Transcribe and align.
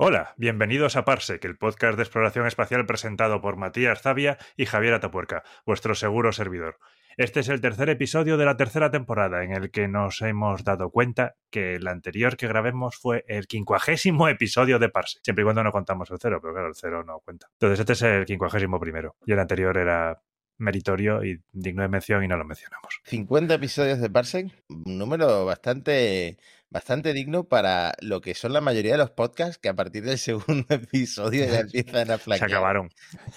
Hola, 0.00 0.32
bienvenidos 0.36 0.94
a 0.94 1.04
Parsec, 1.04 1.44
el 1.44 1.58
podcast 1.58 1.96
de 1.96 2.04
exploración 2.04 2.46
espacial 2.46 2.86
presentado 2.86 3.40
por 3.40 3.56
Matías 3.56 4.00
Zavia 4.00 4.38
y 4.56 4.64
Javier 4.64 4.94
Atapuerca, 4.94 5.42
vuestro 5.66 5.96
seguro 5.96 6.30
servidor. 6.30 6.78
Este 7.16 7.40
es 7.40 7.48
el 7.48 7.60
tercer 7.60 7.88
episodio 7.88 8.36
de 8.36 8.44
la 8.44 8.56
tercera 8.56 8.92
temporada 8.92 9.42
en 9.42 9.50
el 9.50 9.72
que 9.72 9.88
nos 9.88 10.22
hemos 10.22 10.62
dado 10.62 10.90
cuenta 10.90 11.34
que 11.50 11.74
el 11.74 11.88
anterior 11.88 12.36
que 12.36 12.46
grabemos 12.46 12.96
fue 12.96 13.24
el 13.26 13.48
quincuagésimo 13.48 14.28
episodio 14.28 14.78
de 14.78 14.88
Parsec, 14.88 15.20
siempre 15.24 15.42
y 15.42 15.46
cuando 15.46 15.64
no 15.64 15.72
contamos 15.72 16.08
el 16.12 16.18
cero, 16.20 16.38
pero 16.40 16.54
claro, 16.54 16.68
el 16.68 16.76
cero 16.76 17.02
no 17.02 17.18
cuenta. 17.18 17.48
Entonces 17.54 17.80
este 17.80 17.94
es 17.94 18.02
el 18.02 18.24
quincuagésimo 18.24 18.78
primero 18.78 19.16
y 19.26 19.32
el 19.32 19.40
anterior 19.40 19.76
era 19.76 20.22
meritorio 20.58 21.24
y 21.24 21.40
digno 21.52 21.82
de 21.82 21.88
mención 21.88 22.22
y 22.24 22.28
no 22.28 22.36
lo 22.36 22.44
mencionamos. 22.44 23.00
50 23.04 23.54
episodios 23.54 24.00
de 24.00 24.10
Parsec, 24.10 24.52
un 24.68 24.98
número 24.98 25.44
bastante 25.44 26.38
bastante 26.70 27.12
digno 27.12 27.44
para 27.44 27.94
lo 28.00 28.20
que 28.20 28.34
son 28.34 28.52
la 28.52 28.60
mayoría 28.60 28.92
de 28.92 28.98
los 28.98 29.10
podcasts 29.10 29.58
que 29.58 29.68
a 29.68 29.74
partir 29.74 30.04
del 30.04 30.18
segundo 30.18 30.66
episodio 30.68 31.46
ya 31.46 31.60
empiezan 31.60 32.10
a 32.10 32.18
flaquear. 32.18 32.50
Se 32.50 32.56
acabaron. 32.56 32.90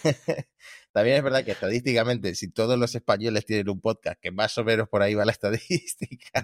También 0.91 1.17
es 1.17 1.23
verdad 1.23 1.45
que 1.45 1.51
estadísticamente, 1.51 2.35
si 2.35 2.49
todos 2.49 2.77
los 2.77 2.93
españoles 2.95 3.45
tienen 3.45 3.69
un 3.69 3.79
podcast 3.79 4.19
que 4.19 4.31
más 4.31 4.57
o 4.57 4.63
menos 4.63 4.89
por 4.89 5.01
ahí 5.01 5.13
va 5.13 5.25
la 5.25 5.31
estadística, 5.31 6.43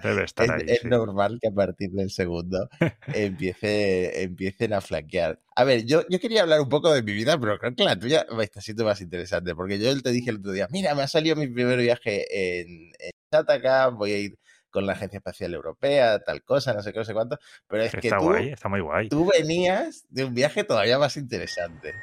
es, 0.66 0.84
normal 0.84 1.38
que 1.40 1.48
a 1.48 1.52
partir 1.52 1.90
del 1.90 2.10
segundo 2.10 2.68
empiece, 3.12 4.22
empiecen 4.22 4.72
a 4.72 4.80
flaquear. 4.80 5.40
A 5.54 5.64
ver, 5.64 5.84
yo, 5.84 6.02
yo 6.08 6.18
quería 6.18 6.42
hablar 6.42 6.60
un 6.60 6.68
poco 6.68 6.92
de 6.92 7.02
mi 7.02 7.12
vida, 7.12 7.38
pero 7.38 7.58
creo 7.58 7.74
que 7.74 7.84
la 7.84 7.98
tuya 7.98 8.26
está 8.40 8.60
siendo 8.60 8.84
más 8.84 9.00
interesante, 9.00 9.54
porque 9.54 9.78
yo 9.78 10.00
te 10.00 10.10
dije 10.10 10.30
el 10.30 10.38
otro 10.38 10.52
día, 10.52 10.68
mira, 10.70 10.94
me 10.94 11.02
ha 11.02 11.08
salido 11.08 11.36
mi 11.36 11.48
primer 11.48 11.78
viaje 11.78 12.60
en, 12.60 12.92
en 12.98 13.10
Chatacam, 13.30 13.98
voy 13.98 14.12
a 14.12 14.18
ir 14.18 14.38
con 14.70 14.86
la 14.86 14.92
Agencia 14.92 15.18
Espacial 15.18 15.54
Europea, 15.54 16.20
tal 16.20 16.42
cosa, 16.42 16.74
no 16.74 16.82
sé 16.82 16.92
qué, 16.92 16.98
no 16.98 17.04
sé 17.04 17.14
cuánto. 17.14 17.38
Pero 17.66 17.82
es 17.82 17.92
que 17.92 18.10
tú, 18.10 18.34
está 18.34 18.68
muy 18.68 18.80
guay. 18.80 19.08
tú 19.08 19.30
venías 19.30 20.06
de 20.08 20.24
un 20.24 20.34
viaje 20.34 20.64
todavía 20.64 20.98
más 20.98 21.16
interesante. 21.16 21.94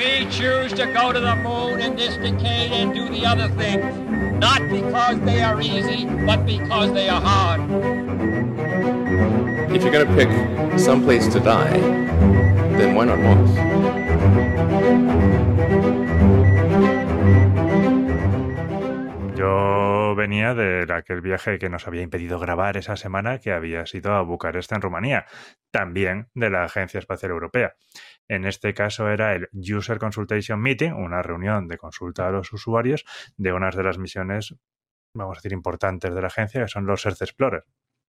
We 0.00 0.24
choose 0.30 0.72
to 0.80 0.86
go 0.94 1.12
to 1.12 1.20
the 1.20 1.36
moon 1.36 1.78
in 1.82 1.94
this 1.94 2.16
decade 2.16 2.72
and 2.72 2.94
do 2.94 3.10
the 3.10 3.26
other 3.26 3.48
things, 3.48 3.84
not 4.40 4.66
because 4.70 5.20
they 5.26 5.42
are 5.42 5.60
easy, 5.60 6.06
but 6.24 6.46
because 6.46 6.90
they 6.94 7.10
are 7.10 7.20
hard. 7.20 7.60
If 9.70 9.82
you're 9.82 9.92
going 9.92 10.08
to 10.08 10.14
pick 10.14 10.30
some 10.78 11.04
place 11.04 11.28
to 11.28 11.38
die, 11.38 11.78
then 12.78 12.94
why 12.94 13.04
not 13.04 13.18
Mars? 13.18 13.50
Yo 19.36 20.14
venía 20.16 20.54
de 20.54 20.86
aquel 20.94 21.20
viaje 21.20 21.58
que 21.58 21.68
nos 21.68 21.86
había 21.86 22.00
impedido 22.00 22.38
grabar 22.38 22.78
esa 22.78 22.96
semana, 22.96 23.38
que 23.38 23.52
había 23.52 23.84
sido 23.84 24.14
a 24.14 24.22
Bucarest, 24.22 24.72
en 24.72 24.80
Rumanía, 24.80 25.26
también 25.70 26.28
de 26.34 26.48
la 26.48 26.64
Agencia 26.64 26.98
Espacial 26.98 27.32
Europea. 27.32 27.74
En 28.30 28.44
este 28.44 28.74
caso 28.74 29.10
era 29.10 29.34
el 29.34 29.48
User 29.52 29.98
Consultation 29.98 30.60
Meeting, 30.62 30.92
una 30.92 31.20
reunión 31.20 31.66
de 31.66 31.76
consulta 31.76 32.28
a 32.28 32.30
los 32.30 32.52
usuarios 32.52 33.04
de 33.36 33.52
unas 33.52 33.74
de 33.74 33.82
las 33.82 33.98
misiones, 33.98 34.54
vamos 35.12 35.36
a 35.36 35.40
decir, 35.40 35.52
importantes 35.52 36.14
de 36.14 36.20
la 36.20 36.28
agencia, 36.28 36.62
que 36.62 36.68
son 36.68 36.86
los 36.86 37.04
Earth 37.04 37.22
Explorer. 37.22 37.64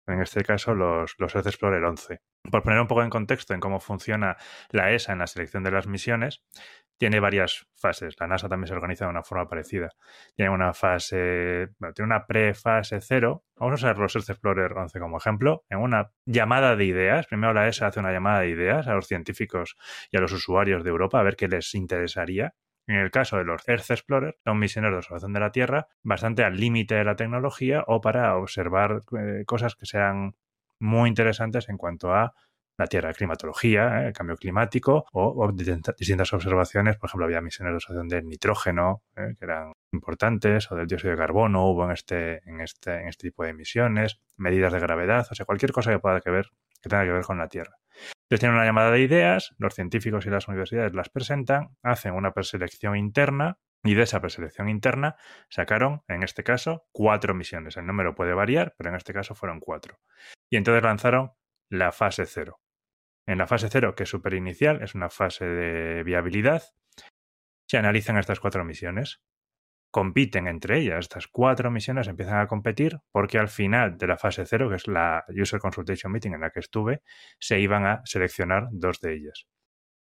En 0.07 0.21
este 0.21 0.43
caso, 0.43 0.75
los, 0.75 1.15
los 1.19 1.35
Earth 1.35 1.47
Explorer 1.47 1.85
11. 1.85 2.21
Por 2.51 2.63
poner 2.63 2.81
un 2.81 2.89
poco 2.89 3.03
en 3.03 3.11
contexto 3.11 3.55
en 3.55 3.61
cómo 3.61 3.79
funciona 3.79 4.37
la 4.71 4.91
ESA 4.91 5.13
en 5.13 5.21
la 5.21 5.27
selección 5.27 5.63
de 5.63 5.71
las 5.71 5.87
misiones, 5.87 6.43
tiene 7.03 7.19
varias 7.19 7.67
fases. 7.75 8.15
La 8.21 8.29
NASA 8.29 8.49
también 8.49 8.69
se 8.69 8.75
organiza 8.75 9.07
de 9.07 9.11
una 9.11 9.25
forma 9.25 9.49
parecida. 9.49 9.91
Tiene 10.37 10.53
una 10.53 10.73
fase, 10.73 11.71
bueno, 11.81 11.93
tiene 11.95 12.07
una 12.07 12.27
prefase 12.27 13.01
cero. 13.01 13.45
Vamos 13.57 13.73
a 13.73 13.87
usar 13.87 13.99
los 13.99 14.15
Earth 14.15 14.31
Explorer 14.31 14.73
11 14.73 15.01
como 15.01 15.19
ejemplo. 15.19 15.65
En 15.69 15.79
una 15.79 16.13
llamada 16.27 16.77
de 16.77 16.85
ideas, 16.85 17.27
primero 17.27 17.53
la 17.55 17.67
ESA 17.67 17.89
hace 17.89 17.99
una 17.99 18.13
llamada 18.13 18.41
de 18.41 18.51
ideas 18.51 18.87
a 18.87 18.95
los 18.95 19.09
científicos 19.09 19.77
y 20.13 20.17
a 20.17 20.21
los 20.21 20.33
usuarios 20.33 20.85
de 20.85 20.91
Europa 20.91 21.19
a 21.19 21.25
ver 21.25 21.35
qué 21.35 21.49
les 21.49 21.75
interesaría. 21.75 22.55
En 22.87 22.97
el 22.97 23.11
caso 23.11 23.37
de 23.37 23.45
los 23.45 23.67
Earth 23.69 23.91
Explorer, 23.91 24.39
son 24.45 24.59
misiones 24.59 24.91
de 24.91 24.97
observación 24.97 25.33
de 25.33 25.41
la 25.41 25.53
Tierra 25.53 25.89
bastante 26.03 26.45
al 26.45 26.57
límite 26.57 26.97
de 26.97 27.05
la 27.05 27.17
tecnología 27.17 27.85
o 27.87 28.01
para 28.01 28.37
observar 28.37 29.03
eh, 29.19 29.45
cosas 29.47 29.77
que 29.77 29.87
sean 29.87 30.35
muy 30.79 31.09
interesantes 31.09 31.69
en 31.69 31.77
cuanto 31.77 32.13
a 32.13 32.35
la 32.79 32.87
Tierra, 32.87 33.13
climatología, 33.13 34.09
eh, 34.09 34.13
cambio 34.13 34.37
climático 34.37 35.07
o, 35.13 35.53
distintas 35.53 36.33
observaciones. 36.33 36.97
Por 36.97 37.09
ejemplo, 37.09 37.27
había 37.27 37.41
misiones 37.41 37.73
de 37.73 37.77
observación 37.77 38.09
del 38.09 38.27
nitrógeno 38.27 39.03
eh, 39.17 39.35
que 39.39 39.45
eran 39.45 39.73
importantes 39.93 40.71
o 40.73 40.77
del 40.77 40.87
dióxido 40.87 41.13
de 41.13 41.19
carbono 41.19 41.69
hubo 41.69 41.85
en 41.85 41.93
este, 41.93 42.49
en, 42.49 42.61
este, 42.61 43.01
en 43.01 43.09
este 43.09 43.29
tipo 43.29 43.45
de 43.45 43.51
emisiones, 43.51 44.21
medidas 44.37 44.73
de 44.73 44.81
gravedad, 44.81 45.27
o 45.31 45.35
sea, 45.35 45.47
cualquier 45.47 45.73
cosa 45.73 45.91
que 45.91 45.99
pueda 45.99 46.21
que 46.21 46.31
ver, 46.31 46.51
que 46.81 46.89
tenga 46.89 47.05
que 47.05 47.13
ver 47.13 47.25
con 47.25 47.39
la 47.39 47.49
Tierra. 47.49 47.77
Entonces 48.25 48.41
tienen 48.41 48.57
una 48.57 48.65
llamada 48.65 48.91
de 48.91 49.01
ideas, 49.01 49.55
los 49.59 49.75
científicos 49.75 50.25
y 50.25 50.31
las 50.31 50.49
universidades 50.49 50.95
las 50.95 51.11
presentan, 51.11 51.77
hacen 51.83 52.15
una 52.15 52.33
preselección 52.33 52.97
interna 52.97 53.59
y 53.85 53.95
de 53.95 54.03
esa 54.03 54.21
preselección 54.21 54.69
interna 54.69 55.17
sacaron, 55.51 56.03
en 56.09 56.23
este 56.23 56.45
caso, 56.45 56.87
cuatro 56.93 57.35
misiones. 57.35 57.77
El 57.77 57.87
número 57.87 58.15
puede 58.15 58.33
variar, 58.33 58.75
pero 58.79 58.91
en 58.91 58.97
este 58.97 59.13
caso 59.13 59.35
fueron 59.35 59.61
cuatro. 59.61 59.99
Y 60.51 60.57
entonces 60.57 60.83
lanzaron 60.83 61.33
la 61.69 61.93
fase 61.93 62.27
cero. 62.27 62.62
En 63.27 63.39
la 63.39 63.47
fase 63.47 63.69
cero, 63.71 63.95
que 63.95 64.03
es 64.03 64.09
super 64.09 64.35
inicial, 64.35 64.83
es 64.83 64.95
una 64.95 65.09
fase 65.09 65.45
de 65.45 66.03
viabilidad, 66.03 66.63
se 67.69 67.79
analizan 67.79 68.19
estas 68.19 68.41
cuatro 68.41 68.65
misiones. 68.65 69.23
Compiten 69.91 70.47
entre 70.47 70.79
ellas, 70.79 71.01
estas 71.01 71.29
cuatro 71.29 71.71
misiones 71.71 72.09
empiezan 72.09 72.39
a 72.39 72.47
competir 72.47 72.99
porque 73.13 73.39
al 73.39 73.49
final 73.49 73.99
de 73.99 74.07
la 74.07 74.17
fase 74.17 74.45
cero, 74.47 74.69
que 74.71 74.77
es 74.77 74.89
la 74.89 75.25
User 75.29 75.61
Consultation 75.61 76.13
Meeting 76.13 76.35
en 76.35 76.41
la 76.41 76.51
que 76.51 76.61
estuve, 76.61 77.03
se 77.39 77.61
iban 77.61 77.87
a 77.87 78.01
seleccionar 78.05 78.69
dos 78.73 79.01
de 79.01 79.15
ellas. 79.15 79.47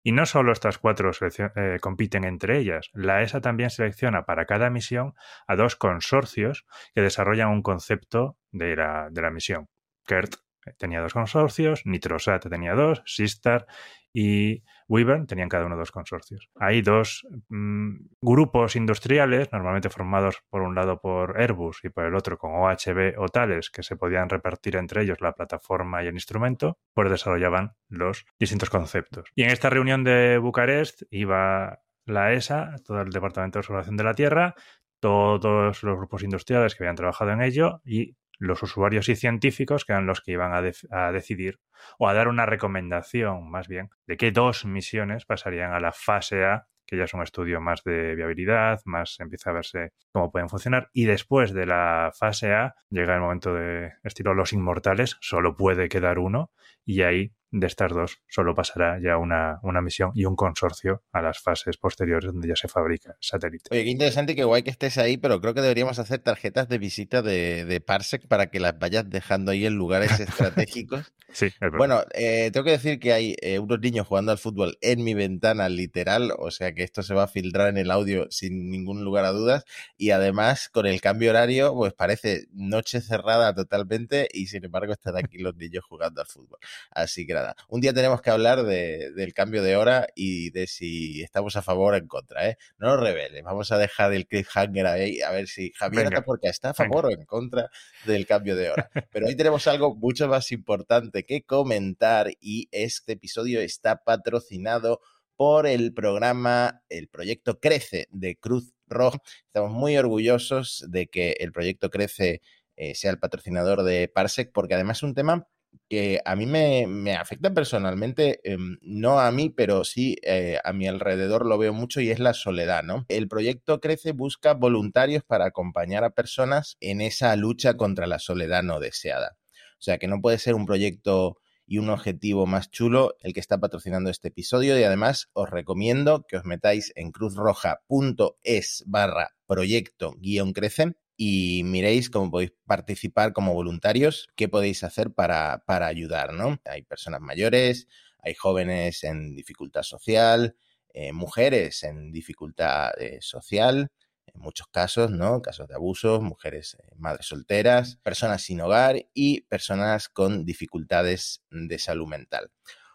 Y 0.04 0.12
no 0.12 0.26
solo 0.26 0.52
estas 0.52 0.78
cuatro 0.78 1.12
eh, 1.56 1.80
compiten 1.82 2.24
entre 2.24 2.60
ellas, 2.60 2.90
la 2.94 3.22
ESA 3.22 3.42
también 3.42 3.70
selecciona 3.70 4.26
para 4.26 4.46
cada 4.46 4.70
misión 4.70 5.14
a 5.48 5.56
dos 5.56 5.76
consorcios 5.76 6.66
que 6.94 7.02
desarrollan 7.02 7.50
un 7.50 7.62
concepto 7.62 8.38
de 8.52 8.76
la, 8.76 9.10
de 9.12 9.22
la 9.22 9.32
misión. 9.32 9.68
KERT 10.06 10.36
tenía 10.78 11.02
dos 11.02 11.14
consorcios, 11.14 11.82
Nitrosat 11.86 12.48
tenía 12.50 12.74
dos, 12.76 13.02
Sistar 13.06 13.68
y 14.14 14.64
Wyvern 14.88 15.28
tenían 15.28 15.50
cada 15.50 15.66
uno 15.66 15.78
dos 15.78 15.92
consorcios. 15.92 16.50
Hay 16.56 16.82
dos 16.82 17.28
mm, 17.50 17.98
grupos 18.22 18.76
industriales, 18.76 19.52
normalmente 19.52 19.90
formados 19.90 20.42
por 20.50 20.62
un 20.62 20.76
lado 20.76 21.00
por 21.00 21.40
Airbus 21.40 21.84
y 21.84 21.90
por 21.90 22.06
el 22.06 22.16
otro 22.16 22.38
con 22.38 22.56
OHB 22.56 23.20
o 23.20 23.28
tales, 23.30 23.70
que 23.70 23.84
se 23.84 23.96
podían 23.96 24.30
repartir 24.30 24.76
entre 24.76 25.04
ellos 25.04 25.22
la 25.22 25.34
plataforma 25.34 26.04
y 26.04 26.08
el 26.08 26.16
instrumento, 26.16 26.80
pues 26.94 27.12
desarrollaban 27.12 27.74
los 27.90 28.26
distintos 28.40 28.70
conceptos. 28.70 29.30
Y 29.36 29.44
en 29.44 29.52
esta 29.52 29.70
reunión 29.70 30.04
de 30.04 30.40
Bucarest 30.40 31.04
iba 31.12 31.80
la 32.06 32.34
ESA, 32.34 32.76
todo 32.86 33.02
el 33.02 33.12
Departamento 33.12 33.58
de 33.58 33.62
Observación 33.62 33.98
de 33.98 34.04
la 34.04 34.14
Tierra, 34.14 34.56
todos 35.00 35.84
los 35.84 35.98
grupos 35.98 36.24
industriales 36.24 36.76
que 36.76 36.84
habían 36.84 36.96
trabajado 36.96 37.32
en 37.32 37.42
ello 37.42 37.82
y 37.86 38.16
los 38.40 38.62
usuarios 38.64 39.10
y 39.10 39.16
científicos 39.16 39.86
que 39.86 39.94
eran 39.94 40.06
los 40.06 40.22
que 40.22 40.32
iban 40.32 40.54
a, 40.54 41.12
decidir 41.12 41.60
o 41.98 42.08
a 42.08 42.14
dar 42.14 42.28
una 42.28 42.46
recomendación 42.46 43.50
más 43.50 43.68
bien 43.68 43.90
de 44.06 44.18
qué 44.18 44.32
dos 44.32 44.66
misiones 44.66 45.26
pasarían 45.26 45.74
a 45.74 45.80
la 45.80 45.92
fase 45.92 46.46
A, 46.46 46.68
que 46.86 46.98
ya 46.98 47.04
es 47.04 47.14
un 47.14 47.22
estudio 47.22 47.60
más 47.60 47.84
de 47.84 48.16
viabilidad, 48.16 48.80
más 48.86 49.20
empieza 49.20 49.50
a 49.50 49.54
verse 49.54 49.94
cómo 50.12 50.32
pueden 50.32 50.50
funcionar 50.50 50.90
y 50.94 51.06
después 51.06 51.54
de 51.54 51.66
la 51.66 52.12
fase 52.18 52.54
A 52.54 52.76
llega 52.90 53.16
el 53.16 53.22
momento 53.22 53.54
de 53.54 53.94
estilo 54.04 54.34
los 54.34 54.54
inmortales, 54.54 55.18
solo 55.22 55.56
puede 55.56 55.90
quedar 55.90 56.20
uno 56.20 56.52
y 56.86 57.02
ahí 57.02 57.34
de 57.52 57.68
estas 57.68 57.92
dos 57.92 58.20
solo 58.28 58.54
pasará 58.54 59.00
ya 59.02 59.18
una, 59.18 59.60
una, 59.64 59.82
misión 59.82 60.12
y 60.14 60.26
un 60.26 60.36
consorcio 60.36 61.04
a 61.12 61.22
las 61.22 61.40
fases 61.40 61.78
posteriores 61.78 62.32
donde 62.32 62.50
ya 62.50 62.56
se 62.56 62.68
fabrica 62.68 63.16
satélite. 63.22 63.70
Oye, 63.72 63.86
qué 63.86 63.90
interesante 63.90 64.36
que 64.36 64.44
guay 64.44 64.64
que 64.64 64.70
estés 64.70 64.98
ahí, 64.98 65.18
pero 65.18 65.40
creo 65.40 65.54
que 65.54 65.62
deberíamos 65.62 66.00
hacer 66.00 66.20
tarjetas 66.20 66.68
de 66.68 66.78
visita 66.78 67.22
de, 67.22 67.66
de 67.66 67.80
Parsec 67.80 68.28
para 68.28 68.48
que 68.48 68.60
las 68.60 68.78
vayas 68.78 69.10
dejando 69.10 69.52
ahí 69.52 69.66
en 69.66 69.76
lugares 69.76 70.20
estratégicos. 70.20 71.14
sí, 71.32 71.50
Bueno, 71.78 72.04
eh, 72.14 72.50
tengo 72.52 72.66
que 72.66 72.72
decir 72.72 73.00
que 73.00 73.14
hay 73.14 73.36
eh, 73.42 73.60
unos 73.60 73.80
niños 73.80 74.08
jugando 74.08 74.32
al 74.32 74.38
fútbol 74.38 74.78
en 74.82 75.04
mi 75.04 75.14
ventana 75.14 75.70
literal, 75.70 76.34
o 76.38 76.52
sea 76.52 76.74
que 76.74 76.84
esto 76.84 77.02
se 77.02 77.14
va 77.14 77.24
a 77.24 77.28
filtrar 77.28 77.70
en 77.70 77.78
el 77.78 77.92
audio 77.92 78.28
sin 78.30 78.70
ningún 78.70 79.04
lugar 79.04 79.26
a 79.26 79.32
dudas 79.32 79.64
y 79.98 80.12
además 80.12 80.70
con 80.70 80.86
el 80.86 81.00
cambio 81.00 81.30
horario 81.30 81.74
pues 81.74 81.94
parece 81.94 82.48
noche 82.52 83.02
cerrada 83.02 83.54
totalmente 83.54 84.28
y 84.32 84.48
sin 84.48 84.66
embargo 84.66 84.94
están 84.94 85.18
aquí 85.18 85.38
los 85.38 85.56
niños 85.56 85.86
jugando 85.86 86.22
al 86.22 86.28
fútbol. 86.28 86.60
Así 86.92 87.26
que 87.26 87.37
un 87.70 87.82
día 87.82 87.94
tenemos 87.94 88.22
que 88.22 88.30
hablar 88.30 88.64
del 88.64 89.34
cambio 89.34 89.64
de 89.64 89.76
hora 89.76 90.08
y 90.16 90.50
de 90.52 90.68
si 90.68 91.22
estamos 91.22 91.56
a 91.56 91.62
favor 91.62 91.94
o 91.94 91.98
en 91.98 92.08
contra, 92.08 92.50
¿eh? 92.50 92.58
No 92.78 92.88
nos 92.88 93.00
reveles, 93.00 93.44
vamos 93.44 93.72
a 93.72 93.78
dejar 93.78 94.14
el 94.14 94.28
cliffhanger 94.28 94.86
ahí 94.88 95.22
a 95.22 95.32
ver 95.32 95.48
si 95.48 95.72
Javier 95.74 96.06
está 96.06 96.22
porque 96.22 96.48
está 96.48 96.70
a 96.72 96.74
favor 96.74 97.08
o 97.08 97.12
en 97.12 97.26
contra 97.26 97.70
del 98.06 98.26
cambio 98.26 98.56
de 98.56 98.70
hora. 98.70 98.90
Pero 99.12 99.28
hoy 99.28 99.36
tenemos 99.36 99.68
algo 99.68 99.96
mucho 99.96 100.28
más 100.28 100.52
importante 100.52 101.24
que 101.24 101.44
comentar 101.44 102.32
y 102.40 102.68
este 102.72 103.14
episodio 103.14 103.62
está 103.62 104.04
patrocinado 104.04 105.02
por 105.36 105.68
el 105.68 105.94
programa, 105.94 106.82
el 106.90 107.08
proyecto 107.08 107.60
Crece 107.60 108.08
de 108.12 108.36
Cruz 108.38 108.74
Roja. 108.88 109.20
Estamos 109.46 109.72
muy 109.72 109.96
orgullosos 109.98 110.84
de 110.90 111.08
que 111.08 111.38
el 111.40 111.52
proyecto 111.52 111.90
Crece 111.90 112.42
eh, 112.76 112.96
sea 112.96 113.12
el 113.12 113.20
patrocinador 113.20 113.84
de 113.84 114.08
Parsec, 114.08 114.52
porque 114.52 114.74
además 114.74 114.98
es 114.98 115.04
un 115.04 115.14
tema 115.14 115.48
que 115.90 116.22
a 116.26 116.36
mí 116.36 116.46
me, 116.46 117.16
afecta 117.16 117.54
personalmente, 117.54 118.40
em, 118.44 118.78
no 118.82 119.20
a 119.20 119.32
mí, 119.32 119.50
pero 119.50 119.84
sí 119.84 120.18
eh, 120.24 120.60
a 120.64 120.74
mi 120.74 120.88
alrededor 120.88 121.46
lo 121.46 121.58
veo 121.58 121.74
mucho 121.74 122.02
y 122.02 122.10
es 122.10 122.20
la 122.20 122.34
soledad, 122.34 122.84
¿no? 122.84 123.06
El 123.10 123.28
proyecto 123.28 123.80
Crece 123.80 124.12
busca 124.12 124.54
voluntarios 124.54 125.24
para 125.24 125.46
acompañar 125.46 126.04
a 126.04 126.12
personas 126.12 126.78
en 126.80 127.02
esa 127.02 127.36
lucha 127.36 127.76
contra 127.76 128.08
la 128.08 128.20
soledad 128.20 128.64
no 128.64 128.80
deseada. 128.80 129.38
O 129.80 129.82
sea 129.82 129.98
que 129.98 130.08
no 130.08 130.22
puede 130.22 130.40
ser 130.40 130.56
un 130.56 130.66
proyecto 130.66 131.38
y 131.68 131.78
un 131.80 131.90
objetivo 131.90 132.46
más 132.46 132.72
chulo 132.72 133.16
el 133.22 133.34
que 133.34 133.42
está 133.42 133.60
patrocinando 133.60 134.10
este 134.10 134.30
episodio 134.30 134.80
y 134.80 134.84
además 134.84 135.30
os 135.34 135.50
recomiendo 135.50 136.26
que 136.28 136.38
os 136.38 136.46
metáis 136.46 136.94
en 136.96 137.12
cruzroja.es 137.12 138.84
barra 138.88 139.36
proyecto 139.46 140.16
guion 140.18 140.54
crece 140.54 140.96
y 141.18 141.64
miréis 141.66 142.12
cómo 142.12 142.30
podéis 142.30 142.54
participar 142.66 143.34
como 143.34 143.56
voluntarios, 143.56 144.30
qué 144.36 144.48
podéis 144.48 144.84
hacer 144.84 145.12
para, 145.12 145.64
para 145.66 145.88
ayudar, 145.88 146.34
¿no? 146.34 146.62
Hay 146.66 146.84
personas 146.84 147.20
mayores, 147.22 147.88
hay 148.20 148.36
jóvenes 148.36 149.04
en 149.04 149.36
dificultad 149.36 149.82
social, 149.82 150.56
eh, 150.94 151.12
mujeres 151.14 151.84
en 151.84 152.12
dificultad 152.12 152.92
eh, 153.02 153.18
social, 153.22 153.92
en 154.26 154.42
muchos 154.42 154.68
casos, 154.68 155.10
¿no? 155.10 155.42
Casos 155.42 155.68
de 155.68 155.76
abusos, 155.76 156.22
mujeres 156.22 156.78
eh, 156.80 156.94
madres 156.98 157.26
solteras, 157.26 157.98
personas 158.04 158.44
sin 158.44 158.62
hogar 158.62 159.08
y 159.14 159.42
personas 159.42 160.10
con 160.10 160.46
dificultades 160.46 161.44
de 161.50 161.80
salud 161.80 162.08
mental. 162.08 162.52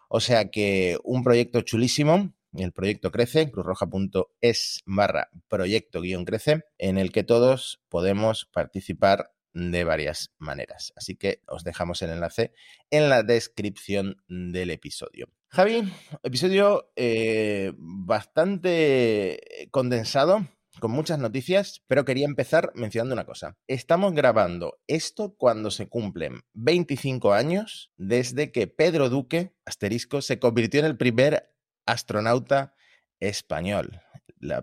O 0.07 0.21
sea 0.21 0.49
que 0.49 0.97
un 1.03 1.23
proyecto 1.23 1.61
chulísimo 1.61 2.33
el 2.53 2.71
proyecto 2.71 3.11
crece, 3.11 3.51
cruzroja.es 3.51 4.81
barra 4.85 5.29
proyecto 5.47 6.01
guion 6.01 6.25
crece, 6.25 6.63
en 6.77 6.97
el 6.97 7.11
que 7.11 7.23
todos 7.23 7.81
podemos 7.89 8.45
participar 8.45 9.31
de 9.53 9.83
varias 9.83 10.33
maneras. 10.37 10.93
Así 10.95 11.15
que 11.15 11.41
os 11.47 11.63
dejamos 11.63 12.01
el 12.01 12.11
enlace 12.11 12.53
en 12.89 13.09
la 13.09 13.23
descripción 13.23 14.17
del 14.27 14.71
episodio. 14.71 15.27
Javi, 15.49 15.83
episodio 16.23 16.91
eh, 16.95 17.73
bastante 17.77 19.67
condensado, 19.69 20.47
con 20.79 20.89
muchas 20.89 21.19
noticias, 21.19 21.83
pero 21.87 22.05
quería 22.05 22.25
empezar 22.25 22.71
mencionando 22.73 23.13
una 23.13 23.25
cosa. 23.25 23.57
Estamos 23.67 24.13
grabando 24.13 24.79
esto 24.87 25.35
cuando 25.37 25.69
se 25.69 25.87
cumplen 25.87 26.41
25 26.53 27.33
años 27.33 27.91
desde 27.95 28.51
que 28.51 28.65
Pedro 28.65 29.09
Duque, 29.09 29.53
asterisco, 29.65 30.23
se 30.23 30.39
convirtió 30.39 30.79
en 30.79 30.87
el 30.87 30.97
primer 30.97 31.53
astronauta 31.85 32.75
español. 33.19 34.01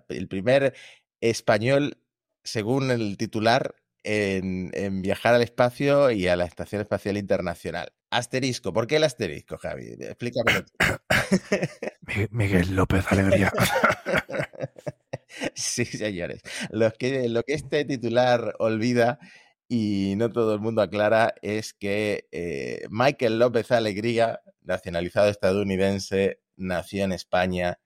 el 0.09 0.29
primer 0.29 0.75
español, 1.21 1.99
según 2.45 2.91
el 2.91 3.17
titular, 3.17 3.75
en, 4.03 5.03
viajar 5.03 5.35
al 5.35 5.43
espacio 5.43 6.11
y 6.11 6.27
a 6.27 6.37
la 6.37 6.45
Estación 6.45 6.81
Espacial 6.81 7.17
Internacional. 7.17 7.93
Asterisco, 8.11 8.73
¿por 8.73 8.87
qué 8.87 8.97
el 8.97 9.05
asterisco, 9.05 9.57
Javi? 9.57 9.95
Explícame. 10.01 10.65
Miguel 12.31 12.75
López 12.75 13.05
Alegría. 13.11 13.53
sí, 15.55 15.85
señores. 15.85 16.43
Lo 16.71 16.91
que, 16.93 17.29
lo 17.29 17.43
que 17.45 17.55
este 17.55 17.85
titular 17.85 18.55
olvida 18.59 19.21
y 19.69 20.15
no 20.17 20.33
todo 20.33 20.55
el 20.55 20.61
mundo 20.61 20.83
aclara 20.83 21.35
es 21.43 21.73
que 21.73 22.27
eh, 22.33 22.87
Michael 22.91 23.39
López 23.39 23.71
Alegría, 23.71 24.41
nacionalizado 24.63 25.29
estadounidense, 25.29 26.41
nació 26.61 27.05
en 27.05 27.12
España 27.12 27.79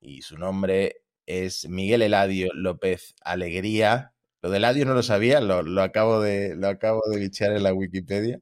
y 0.00 0.22
su 0.22 0.38
nombre 0.38 1.02
es 1.26 1.68
Miguel 1.68 2.02
Eladio 2.02 2.48
López 2.54 3.14
Alegría. 3.22 4.12
Lo 4.40 4.50
de 4.50 4.56
Eladio 4.56 4.84
no 4.86 4.94
lo 4.94 5.02
sabía, 5.02 5.40
lo, 5.40 5.82
acabo, 5.82 6.20
de, 6.20 6.56
lo 6.56 6.68
acabo 6.68 7.02
de 7.08 7.18
bichear 7.18 7.52
en 7.52 7.62
la 7.62 7.72
Wikipedia. 7.72 8.40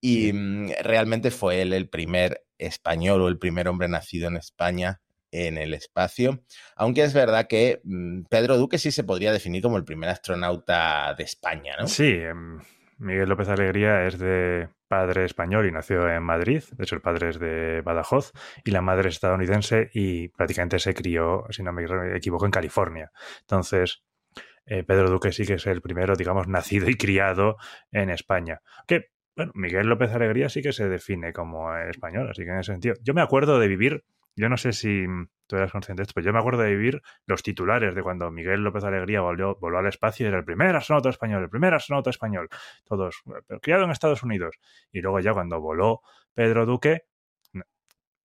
Y 0.00 0.32
mm, 0.32 0.72
realmente 0.82 1.30
fue 1.30 1.62
él 1.62 1.72
el 1.72 1.88
primer 1.88 2.44
español 2.58 3.22
o 3.22 3.28
el 3.28 3.38
primer 3.38 3.68
hombre 3.68 3.88
nacido 3.88 4.28
en 4.28 4.36
España 4.36 5.00
en 5.32 5.58
el 5.58 5.74
espacio. 5.74 6.44
Aunque 6.76 7.02
es 7.02 7.14
verdad 7.14 7.46
que 7.48 7.80
mm, 7.84 8.24
Pedro 8.24 8.58
Duque 8.58 8.78
sí 8.78 8.92
se 8.92 9.04
podría 9.04 9.32
definir 9.32 9.62
como 9.62 9.78
el 9.78 9.84
primer 9.84 10.10
astronauta 10.10 11.14
de 11.16 11.24
España, 11.24 11.74
¿no? 11.80 11.86
Sí, 11.88 12.12
em, 12.12 12.60
Miguel 13.02 13.28
López 13.28 13.48
Alegría 13.48 14.06
es 14.06 14.18
de 14.18 14.68
padre 14.86 15.24
español 15.24 15.66
y 15.66 15.72
nació 15.72 16.08
en 16.08 16.22
Madrid, 16.22 16.62
de 16.70 16.84
hecho 16.84 16.94
el 16.94 17.00
padre 17.00 17.30
es 17.30 17.40
de 17.40 17.80
Badajoz 17.80 18.32
y 18.64 18.70
la 18.70 18.80
madre 18.80 19.08
es 19.08 19.16
estadounidense 19.16 19.90
y 19.92 20.28
prácticamente 20.28 20.78
se 20.78 20.94
crió, 20.94 21.44
si 21.50 21.64
no 21.64 21.72
me 21.72 21.84
equivoco, 22.16 22.44
en 22.44 22.52
California. 22.52 23.10
Entonces, 23.40 24.04
eh, 24.66 24.84
Pedro 24.84 25.10
Duque 25.10 25.32
sí 25.32 25.44
que 25.44 25.54
es 25.54 25.66
el 25.66 25.82
primero, 25.82 26.14
digamos, 26.14 26.46
nacido 26.46 26.88
y 26.88 26.94
criado 26.94 27.56
en 27.90 28.08
España. 28.08 28.62
Que, 28.86 29.10
bueno, 29.34 29.50
Miguel 29.56 29.88
López 29.88 30.12
Alegría 30.12 30.48
sí 30.48 30.62
que 30.62 30.72
se 30.72 30.88
define 30.88 31.32
como 31.32 31.76
español, 31.76 32.28
así 32.30 32.44
que 32.44 32.50
en 32.50 32.58
ese 32.58 32.72
sentido. 32.72 32.94
Yo 33.02 33.14
me 33.14 33.22
acuerdo 33.22 33.58
de 33.58 33.66
vivir 33.66 34.04
yo 34.36 34.48
no 34.48 34.56
sé 34.56 34.72
si 34.72 35.04
tú 35.46 35.56
eras 35.56 35.72
consciente 35.72 36.00
de 36.00 36.04
esto, 36.04 36.14
pero 36.14 36.26
yo 36.26 36.32
me 36.32 36.38
acuerdo 36.38 36.62
de 36.62 36.70
vivir 36.70 37.02
los 37.26 37.42
titulares 37.42 37.94
de 37.94 38.02
cuando 38.02 38.30
Miguel 38.30 38.62
López 38.62 38.84
Alegría 38.84 39.20
volvió, 39.20 39.56
voló 39.60 39.78
al 39.78 39.86
espacio 39.86 40.24
y 40.24 40.28
era 40.28 40.38
el 40.38 40.44
primer 40.44 40.74
astronauta 40.74 41.10
español, 41.10 41.42
el 41.42 41.50
primer 41.50 41.74
astronauta 41.74 42.10
español, 42.10 42.48
todos, 42.84 43.22
pero 43.46 43.60
criado 43.60 43.84
en 43.84 43.90
Estados 43.90 44.22
Unidos. 44.22 44.56
Y 44.92 45.00
luego 45.00 45.20
ya 45.20 45.32
cuando 45.32 45.60
voló 45.60 46.00
Pedro 46.34 46.64
Duque, 46.64 47.04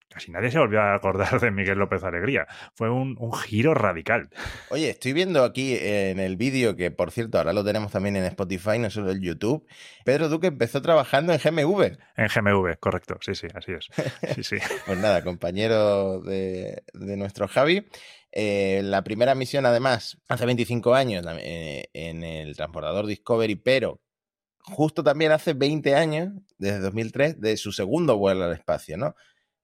casi 0.09 0.31
nadie 0.31 0.51
se 0.51 0.59
volvió 0.59 0.81
a 0.81 0.95
acordar 0.95 1.39
de 1.39 1.51
Miguel 1.51 1.77
López 1.77 2.03
Alegría. 2.03 2.47
Fue 2.73 2.89
un, 2.89 3.17
giro 3.33 3.73
radical. 3.73 4.29
Oye, 4.69 4.89
estoy 4.89 5.13
viendo 5.13 5.43
aquí 5.43 5.77
en 5.79 6.19
el 6.19 6.37
vídeo, 6.37 6.75
que 6.75 6.91
por 6.91 7.11
cierto 7.11 7.37
ahora 7.37 7.53
lo 7.53 7.63
tenemos 7.63 7.91
también 7.91 8.15
en 8.15 8.23
Spotify, 8.23 8.79
no 8.79 8.89
solo 8.89 9.11
en 9.11 9.21
YouTube. 9.21 9.67
Pedro 10.05 10.29
Duque 10.29 10.47
empezó 10.47 10.81
trabajando 10.81 11.33
en 11.33 11.39
GMV. 11.39 11.97
En 12.15 12.27
GMV, 12.27 12.77
correcto, 12.79 13.17
sí, 13.21 13.35
sí, 13.35 13.47
así 13.53 13.73
es. 13.73 13.87
Sí, 14.35 14.43
sí. 14.43 14.57
pues 14.85 14.97
nada, 14.97 15.23
compañero 15.23 16.21
de, 16.21 16.83
nuestro 16.93 17.47
Javi. 17.47 17.87
Eh, 18.31 18.81
la 18.83 19.03
primera 19.03 19.35
misión, 19.35 19.65
además, 19.65 20.17
hace 20.27 20.45
25 20.45 20.93
años 20.93 21.25
eh, 21.39 21.89
en 21.93 22.23
el 22.23 22.55
transportador 22.55 23.07
Discovery, 23.07 23.55
pero 23.55 24.01
justo 24.61 25.03
también 25.03 25.31
hace 25.31 25.53
20 25.53 25.95
años, 25.95 26.33
desde 26.57 26.79
2003, 26.79 27.39
de 27.39 27.57
su 27.57 27.71
segundo 27.71 28.17
vuelo 28.17 28.45
al 28.45 28.53
espacio, 28.53 28.97
¿no? 28.97 29.15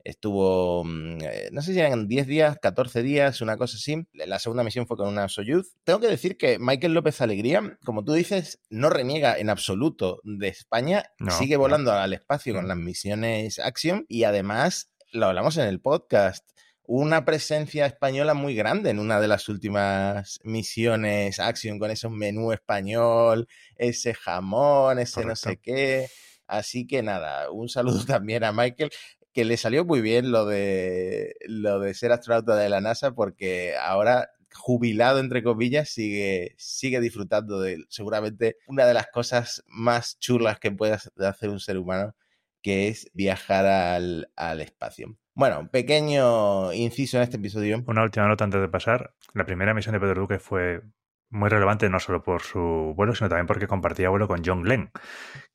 Estuvo, 0.03 0.83
mm, 0.83 1.21
eh, 1.21 1.50
no 1.51 1.61
sé 1.61 1.73
si 1.73 1.79
eran 1.79 2.07
10 2.07 2.27
días, 2.27 2.57
14 2.61 3.01
días, 3.01 3.41
una 3.41 3.57
cosa 3.57 3.77
así. 3.77 4.05
La 4.13 4.39
segunda 4.39 4.63
misión 4.63 4.85
fue 4.85 4.97
con 4.97 5.07
una 5.07 5.29
Soyuz. 5.29 5.75
Tengo 5.85 6.00
que 6.00 6.07
decir 6.07 6.38
que 6.38 6.59
Michael 6.59 6.94
López 6.94 7.21
Alegría, 7.21 7.77
como 7.85 8.03
tú 8.03 8.13
dices, 8.13 8.59
no 8.69 8.89
reniega 8.89 9.38
en 9.38 9.50
absoluto 9.50 10.19
de 10.23 10.50
España. 10.50 11.05
sigue 11.29 11.55
volando 11.55 11.94
al 11.94 12.13
espacio 12.13 12.53
con 12.53 12.67
las 12.67 12.77
misiones 12.77 13.60
Action 13.60 14.05
y 14.10 14.25
además, 14.25 14.91
lo 15.13 15.27
hablamos 15.27 15.57
en 15.57 15.67
el 15.67 15.79
podcast, 15.79 16.50
una 16.86 17.24
presencia 17.24 17.86
española 17.86 18.33
muy 18.33 18.55
grande 18.55 18.89
en 18.89 19.00
una 19.00 19.22
de 19.22 19.29
las 19.29 19.48
últimas 19.48 20.39
misiones 20.43 21.39
Action 21.39 21.79
con 21.79 21.91
ese 21.91 22.10
menú 22.10 22.51
español, 22.51 23.48
ese 23.77 24.13
jamón, 24.13 25.00
ese 25.00 25.24
no 25.24 25.38
sé 25.38 25.57
qué. 25.57 26.10
Así 26.45 26.86
que 26.86 27.01
nada, 27.01 27.50
un 27.51 27.69
saludo 27.69 28.03
también 28.05 28.43
a 28.43 28.51
Michael 28.51 28.91
que 29.34 29.46
le 29.46 29.58
salió 29.58 29.84
muy 29.86 30.02
bien 30.02 30.32
lo 30.32 30.46
de, 30.46 31.36
lo 31.48 31.80
de 31.80 31.94
ser 31.94 32.12
astronauta 32.12 32.56
de 32.56 32.70
la 32.70 32.82
NASA 32.82 33.13
porque 33.13 33.75
ahora 33.80 34.30
jubilado 34.54 35.20
entre 35.20 35.44
comillas 35.44 35.90
sigue, 35.90 36.54
sigue 36.58 37.00
disfrutando 37.02 37.60
de 37.60 37.84
seguramente 37.90 38.58
una 38.68 38.86
de 38.86 38.94
las 38.94 39.08
cosas 39.08 39.63
más 39.68 40.20
chulas 40.20 40.60
que 40.60 40.72
puede 40.72 40.98
hacer 41.18 41.50
un 41.50 41.60
ser 41.60 41.78
humano 41.78 42.16
que 42.62 42.88
es 42.88 43.10
viajar 43.13 43.66
al, 43.66 44.32
al 44.36 44.62
espacio. 44.62 45.18
Bueno, 45.34 45.68
pequeño 45.70 46.72
inciso 46.74 47.18
en 47.18 47.24
este 47.24 47.38
episodio. 47.38 47.84
Una 47.88 48.04
última 48.04 48.28
nota 48.28 48.44
antes 48.44 48.62
de 48.62 48.70
pasar. 48.70 49.16
La 49.34 49.46
primera 49.46 49.74
misión 49.74 49.94
de 49.94 50.00
Pedro 50.00 50.22
Duque 50.22 50.40
fue 50.40 50.82
muy 51.30 51.50
relevante 51.50 51.90
no 51.90 52.00
solo 52.00 52.24
por 52.24 52.44
su 52.44 52.94
vuelo, 52.96 53.16
sino 53.16 53.30
también 53.30 53.48
porque 53.48 53.68
compartía 53.68 54.10
vuelo 54.10 54.28
con 54.28 54.44
John 54.46 54.62
Glenn, 54.62 54.92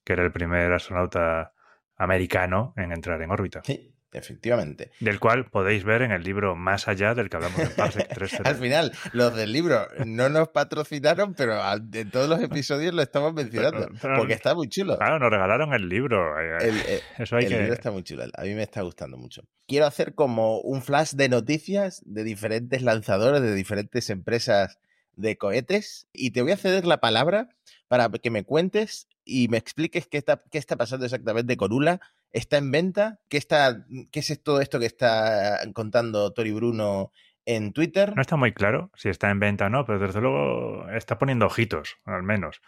que 0.05 0.13
era 0.13 0.25
el 0.25 0.33
primer 0.33 0.73
astronauta 0.73 1.55
americano 1.99 2.73
en 2.77 2.93
entrar 2.93 3.21
en 3.21 3.31
órbita. 3.31 3.61
Sí, 3.65 3.93
efectivamente. 4.13 4.93
Del 5.01 5.21
cual 5.21 5.51
podéis 5.51 5.85
ver 5.85 6.03
en 6.03 6.13
el 6.13 6.23
libro 6.23 6.57
Más 6.57 6.89
allá 6.89 7.15
del 7.15 7.29
que 7.29 7.37
hablamos 7.37 7.59
en 7.59 7.71
Parsec 7.77 8.09
3. 8.15 8.41
Al 8.45 8.57
final, 8.57 8.93
los 9.13 9.35
del 9.35 9.53
libro 9.53 9.87
no 10.07 10.29
nos 10.29 10.49
patrocinaron, 10.49 11.35
pero 11.35 11.61
en 11.93 12.11
todos 12.11 12.29
los 12.29 12.41
episodios 12.41 12.95
lo 12.95 13.03
estamos 13.03 13.35
mencionando, 13.35 13.89
porque 14.17 14.35
está 14.35 14.55
muy 14.55 14.69
chulo. 14.69 14.97
Claro, 14.97 15.19
nos 15.19 15.31
regalaron 15.31 15.75
el 15.75 15.89
libro. 15.89 16.39
Eh, 16.41 16.69
el, 16.69 16.77
eh, 16.87 17.01
Eso 17.19 17.37
hay 17.37 17.49
libro 17.49 17.73
está 17.73 17.91
muy 17.91 18.03
chulo, 18.03 18.25
a 18.33 18.43
mí 18.43 18.55
me 18.55 18.63
está 18.63 18.83
gustando 18.83 19.19
mucho. 19.19 19.43
Quiero 19.67 19.87
hacer 19.87 20.15
como 20.15 20.61
un 20.61 20.83
flash 20.83 21.13
de 21.13 21.29
noticias 21.29 22.03
de 22.07 22.25
diferentes 22.25 22.83
lanzadores, 22.83 23.43
de 23.43 23.55
diferentes 23.55 24.09
empresas 24.09 24.79
de 25.13 25.37
cohetes, 25.37 26.07
y 26.13 26.31
te 26.31 26.43
voy 26.43 26.53
a 26.53 26.57
ceder 26.57 26.87
la 26.87 26.99
palabra 26.99 27.49
para 27.89 28.09
que 28.09 28.31
me 28.31 28.45
cuentes 28.45 29.09
y 29.29 29.49
me 29.49 29.59
expliques 29.59 30.09
qué 30.09 30.17
está, 30.17 30.43
qué 30.51 30.57
está 30.57 30.77
pasando 30.77 31.05
exactamente 31.05 31.57
con 31.59 31.73
ULA. 31.73 32.01
¿Está 32.33 32.57
en 32.57 32.71
venta? 32.71 33.21
¿Qué, 33.29 33.37
está, 33.37 33.85
¿Qué 34.11 34.21
es 34.21 34.43
todo 34.43 34.61
esto 34.63 34.81
que 34.81 34.87
está 34.87 35.61
contando 35.75 36.33
Tori 36.33 36.53
Bruno 36.53 37.13
en 37.45 37.75
Twitter? 37.75 38.17
No 38.17 38.23
está 38.23 38.37
muy 38.37 38.53
claro 38.55 38.91
si 38.95 39.11
está 39.11 39.31
en 39.31 39.39
venta 39.39 39.67
o 39.67 39.69
no, 39.69 39.85
pero 39.85 39.99
desde 39.99 40.23
luego 40.23 40.89
está 40.91 41.19
poniendo 41.19 41.45
ojitos, 41.45 41.99
al 42.05 42.23
menos. 42.23 42.63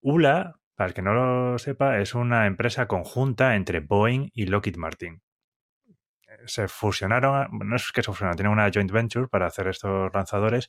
ULA, 0.00 0.58
para 0.74 0.88
el 0.88 0.94
que 0.94 1.02
no 1.02 1.14
lo 1.14 1.58
sepa, 1.58 2.00
es 2.00 2.14
una 2.14 2.46
empresa 2.46 2.88
conjunta 2.88 3.54
entre 3.54 3.78
Boeing 3.78 4.30
y 4.34 4.46
Lockheed 4.46 4.76
Martin. 4.76 5.22
Se 6.46 6.66
fusionaron, 6.66 7.48
no 7.52 7.76
es 7.76 7.92
que 7.92 8.02
se 8.02 8.10
fusionaron, 8.10 8.36
tienen 8.36 8.52
una 8.52 8.70
joint 8.72 8.90
venture 8.90 9.28
para 9.28 9.46
hacer 9.46 9.68
estos 9.68 10.12
lanzadores. 10.12 10.68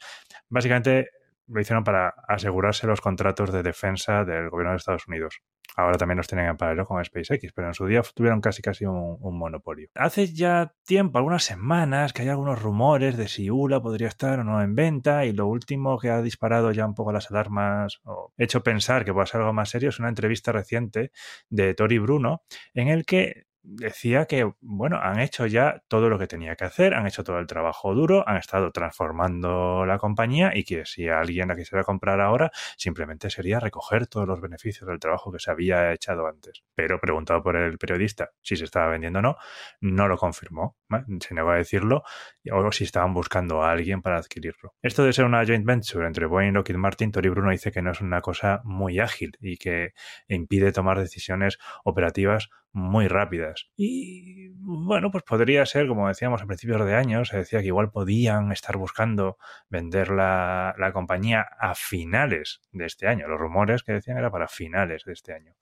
Básicamente 0.49 1.09
lo 1.47 1.61
hicieron 1.61 1.83
para 1.83 2.09
asegurarse 2.27 2.87
los 2.87 3.01
contratos 3.01 3.51
de 3.51 3.63
defensa 3.63 4.25
del 4.25 4.49
gobierno 4.49 4.71
de 4.71 4.77
Estados 4.77 5.07
Unidos. 5.07 5.41
Ahora 5.75 5.97
también 5.97 6.17
los 6.17 6.27
tienen 6.27 6.47
en 6.47 6.57
paralelo 6.57 6.85
con 6.85 7.03
SpaceX, 7.03 7.53
pero 7.53 7.67
en 7.67 7.73
su 7.73 7.85
día 7.85 8.01
tuvieron 8.15 8.41
casi 8.41 8.61
casi 8.61 8.85
un, 8.85 9.17
monopolio. 9.37 9.89
Hace 9.95 10.33
ya 10.33 10.73
tiempo, 10.85 11.19
algunas 11.19 11.43
semanas, 11.43 12.13
que 12.13 12.23
hay 12.23 12.29
algunos 12.29 12.61
rumores 12.61 13.15
de 13.15 13.27
si 13.27 13.49
ULA 13.49 13.81
podría 13.81 14.07
estar 14.07 14.39
o 14.39 14.43
no 14.43 14.61
en 14.61 14.73
venta 14.73 15.25
y 15.25 15.33
lo 15.33 15.45
último 15.45 15.99
que 15.99 16.09
ha 16.09 16.21
disparado 16.21 16.71
ya 16.71 16.85
un 16.85 16.95
poco 16.95 17.11
las 17.11 17.29
alarmas 17.29 17.99
o 18.05 18.33
hecho 18.37 18.63
pensar 18.63 19.05
que 19.05 19.13
puede 19.13 19.27
ser 19.27 19.41
algo 19.41 19.53
más 19.53 19.69
serio 19.69 19.89
es 19.89 19.99
una 19.99 20.09
entrevista 20.09 20.51
reciente 20.51 21.11
de 21.49 21.73
Tori 21.75 21.99
Bruno 21.99 22.41
en 22.73 22.87
el 22.87 23.05
que 23.05 23.46
decía 23.67 24.25
que, 24.25 24.49
bueno, 24.61 24.99
han 25.01 25.19
hecho 25.19 25.45
ya 25.45 25.83
todo 25.87 26.09
lo 26.09 26.17
que 26.17 26.27
tenía 26.27 26.55
que 26.55 26.63
hacer, 26.63 26.93
han 26.93 27.05
hecho 27.05 27.23
todo 27.23 27.37
el 27.39 27.47
trabajo 27.47 27.93
duro, 27.93 28.23
han 28.27 28.37
estado 28.37 28.71
transformando 28.71 29.85
la 29.85 29.97
compañía 29.97 30.51
y 30.55 30.63
que 30.63 30.85
si 30.85 31.09
alguien 31.09 31.49
la 31.49 31.55
quisiera 31.55 31.83
comprar 31.83 32.21
ahora, 32.21 32.49
simplemente 32.77 33.29
sería 33.29 33.59
recoger 33.59 34.07
todos 34.07 34.27
los 34.27 34.39
beneficios 34.39 34.87
del 34.87 34.99
trabajo 34.99 35.31
que 35.31 35.39
se 35.39 35.51
había 35.51 35.91
echado 35.91 36.27
antes. 36.27 36.63
Pero 36.75 36.99
preguntado 36.99 37.43
por 37.43 37.57
el 37.57 37.77
periodista 37.77 38.31
si 38.41 38.55
se 38.55 38.63
estaba 38.63 38.87
vendiendo 38.87 39.19
o 39.19 39.21
no, 39.21 39.35
no 39.81 40.07
lo 40.07 40.17
confirmó. 40.17 40.77
Se 41.19 41.33
negó 41.33 41.51
a 41.51 41.57
decirlo 41.57 42.03
o 42.51 42.71
si 42.71 42.85
estaban 42.85 43.13
buscando 43.13 43.61
a 43.63 43.71
alguien 43.71 44.01
para 44.01 44.17
adquirirlo. 44.17 44.73
Esto 44.81 45.03
de 45.03 45.11
ser 45.11 45.25
una 45.25 45.45
joint 45.45 45.65
venture 45.65 46.07
entre 46.07 46.25
Boeing 46.25 46.49
y 46.49 46.51
Lockheed 46.53 46.77
Martin, 46.77 47.11
Tori 47.11 47.29
Bruno 47.29 47.51
dice 47.51 47.71
que 47.71 47.81
no 47.81 47.91
es 47.91 47.99
una 47.99 48.21
cosa 48.21 48.61
muy 48.63 48.99
ágil 48.99 49.33
y 49.41 49.57
que 49.57 49.93
impide 50.27 50.71
tomar 50.71 50.99
decisiones 50.99 51.57
operativas 51.83 52.49
muy 52.77 53.07
rápidas. 53.07 53.69
Y 53.75 54.49
bueno, 54.59 55.09
pues 55.11 55.23
podría 55.23 55.65
ser, 55.65 55.87
como 55.87 56.07
decíamos 56.07 56.43
a 56.43 56.45
principios 56.45 56.85
de 56.85 56.93
año, 56.93 57.25
se 57.25 57.37
decía 57.37 57.59
que 57.61 57.67
igual 57.67 57.89
podían 57.89 58.51
estar 58.51 58.77
buscando 58.77 59.37
vender 59.67 60.09
la, 60.09 60.75
compañía 60.93 61.45
a 61.59 61.73
finales 61.73 62.61
de 62.71 62.85
este 62.85 63.07
año. 63.07 63.27
Los 63.27 63.39
rumores 63.39 63.81
que 63.81 63.93
decían 63.93 64.17
era 64.17 64.29
para 64.29 64.47
finales 64.47 65.03
de 65.05 65.13
este 65.13 65.33
año. 65.33 65.55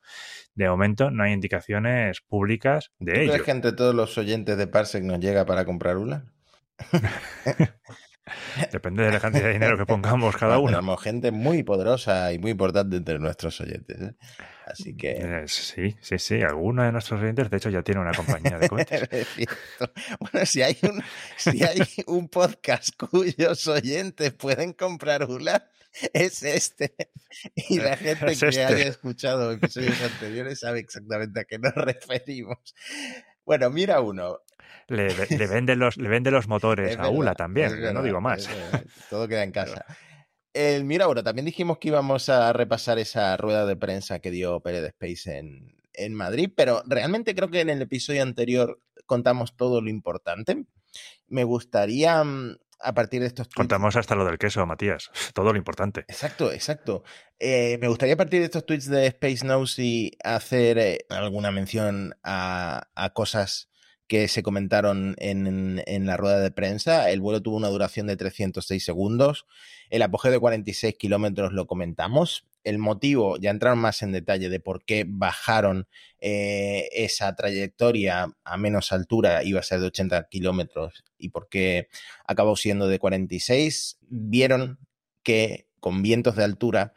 De 0.55 0.67
momento 0.67 1.09
no 1.09 1.23
hay 1.23 1.31
indicaciones 1.31 2.19
públicas 2.19 2.91
de 2.99 3.23
ello. 3.23 3.31
¿Crees 3.31 3.45
que 3.45 3.51
entre 3.51 3.71
todos 3.71 3.95
los 3.95 4.17
oyentes 4.17 4.57
de 4.57 4.67
Parsec 4.67 5.03
nos 5.03 5.19
llega 5.19 5.45
para 5.45 5.63
comprar 5.63 5.97
una? 5.97 6.25
Depende 8.71 9.03
de 9.03 9.11
la 9.11 9.19
cantidad 9.21 9.45
de 9.45 9.53
dinero 9.53 9.77
que 9.77 9.85
pongamos 9.85 10.35
cada 10.35 10.57
uno. 10.57 10.71
Tenemos 10.71 11.01
gente 11.01 11.31
muy 11.31 11.63
poderosa 11.63 12.33
y 12.33 12.39
muy 12.39 12.51
importante 12.51 12.97
entre 12.97 13.19
nuestros 13.19 13.61
oyentes. 13.61 14.01
¿eh? 14.01 14.15
Así 14.65 14.95
que. 14.97 15.11
Eh, 15.11 15.43
sí, 15.47 15.95
sí, 16.01 16.17
sí. 16.17 16.41
Algunos 16.41 16.85
de 16.85 16.91
nuestros 16.91 17.21
oyentes, 17.21 17.49
de 17.49 17.57
hecho, 17.57 17.69
ya 17.69 17.83
tiene 17.83 18.01
una 18.01 18.13
compañía 18.13 18.57
de 18.57 18.67
coches. 18.67 19.07
bueno, 20.19 20.45
si 20.45 20.63
hay, 20.63 20.77
un, 20.81 21.03
si 21.37 21.63
hay 21.63 21.81
un 22.07 22.27
podcast 22.29 22.89
cuyos 22.97 23.67
oyentes 23.67 24.33
pueden 24.33 24.73
comprar 24.73 25.29
ULA, 25.29 25.67
es 26.13 26.41
este. 26.43 26.95
Y 27.55 27.79
la 27.79 27.95
gente 27.95 28.25
que 28.25 28.31
este. 28.31 28.65
haya 28.65 28.87
escuchado 28.87 29.51
episodios 29.51 30.01
anteriores 30.01 30.59
sabe 30.59 30.79
exactamente 30.79 31.41
a 31.41 31.43
qué 31.45 31.59
nos 31.59 31.73
referimos. 31.75 32.57
Bueno, 33.45 33.69
mira 33.69 34.01
uno. 34.01 34.39
Le, 34.87 35.13
vende, 35.47 35.75
los, 35.75 35.97
le 35.97 36.09
vende 36.09 36.31
los 36.31 36.47
motores 36.49 36.97
a 36.97 37.09
ULA 37.09 37.35
también, 37.35 37.93
no 37.93 38.01
digo 38.01 38.21
más. 38.21 38.49
Todo 39.09 39.27
queda 39.27 39.43
en 39.43 39.51
casa. 39.51 39.85
El, 40.55 40.85
mira, 40.85 41.05
bueno, 41.07 41.21
también 41.21 41.45
dijimos 41.45 41.79
que 41.79 41.89
íbamos 41.89 42.29
a 42.29 42.53
repasar 42.53 42.97
esa 42.97 43.35
rueda 43.35 43.65
de 43.65 43.75
prensa 43.75 44.19
que 44.19 44.31
dio 44.31 44.61
Pérez 44.61 44.85
Space 44.85 45.37
en, 45.37 45.75
en 45.91 46.13
Madrid, 46.13 46.49
pero 46.55 46.81
realmente 46.85 47.35
creo 47.35 47.51
que 47.51 47.59
en 47.59 47.69
el 47.69 47.81
episodio 47.81 48.23
anterior 48.23 48.79
contamos 49.05 49.57
todo 49.57 49.81
lo 49.81 49.89
importante. 49.89 50.63
Me 51.27 51.43
gustaría, 51.43 52.23
mm, 52.23 52.55
a 52.79 52.93
partir 52.93 53.19
de 53.19 53.27
estos 53.27 53.49
tweets... 53.49 53.57
Contamos 53.57 53.97
hasta 53.97 54.15
lo 54.15 54.23
del 54.23 54.37
queso, 54.37 54.65
Matías. 54.65 55.11
Todo 55.33 55.51
lo 55.51 55.57
importante. 55.57 56.05
Exacto, 56.07 56.49
exacto. 56.49 57.03
Eh, 57.37 57.77
me 57.81 57.89
gustaría 57.89 58.13
a 58.13 58.17
partir 58.17 58.39
de 58.39 58.45
estos 58.45 58.65
tweets 58.65 58.89
de 58.89 59.07
Space 59.07 59.45
y 59.77 60.11
hacer 60.23 60.77
eh, 60.77 61.05
alguna 61.09 61.51
mención 61.51 62.15
a, 62.23 62.87
a, 62.95 63.09
cosas 63.09 63.69
que 64.07 64.27
se 64.27 64.43
comentaron 64.43 65.15
en, 65.17 65.81
en, 65.85 66.05
la 66.05 66.17
rueda 66.17 66.39
de 66.39 66.51
prensa. 66.51 67.09
El 67.09 67.21
vuelo 67.21 67.41
tuvo 67.41 67.57
una 67.57 67.69
duración 67.69 68.05
de 68.07 68.17
306 68.17 68.83
segundos. 68.83 69.45
El 69.89 70.03
apogeo 70.03 70.31
de 70.31 70.39
46 70.39 70.95
kilómetros 70.95 71.53
lo 71.53 71.65
comentamos. 71.65 72.45
El 72.63 72.77
motivo, 72.77 73.37
ya 73.37 73.49
entraron 73.49 73.79
más 73.79 74.03
en 74.03 74.11
detalle 74.11 74.49
de 74.49 74.59
por 74.59 74.85
qué 74.85 75.05
bajaron 75.07 75.87
eh, 76.19 76.89
esa 76.91 77.35
trayectoria 77.35 78.27
a 78.43 78.57
menos 78.57 78.91
altura, 78.91 79.43
iba 79.43 79.59
a 79.59 79.63
ser 79.63 79.79
de 79.79 79.87
80 79.87 80.27
kilómetros, 80.29 81.03
y 81.17 81.29
por 81.29 81.49
qué 81.49 81.89
acabó 82.25 82.55
siendo 82.55 82.87
de 82.87 82.99
46. 82.99 83.97
Vieron 84.01 84.79
que 85.23 85.67
con 85.79 86.01
vientos 86.01 86.35
de 86.35 86.43
altura 86.43 86.93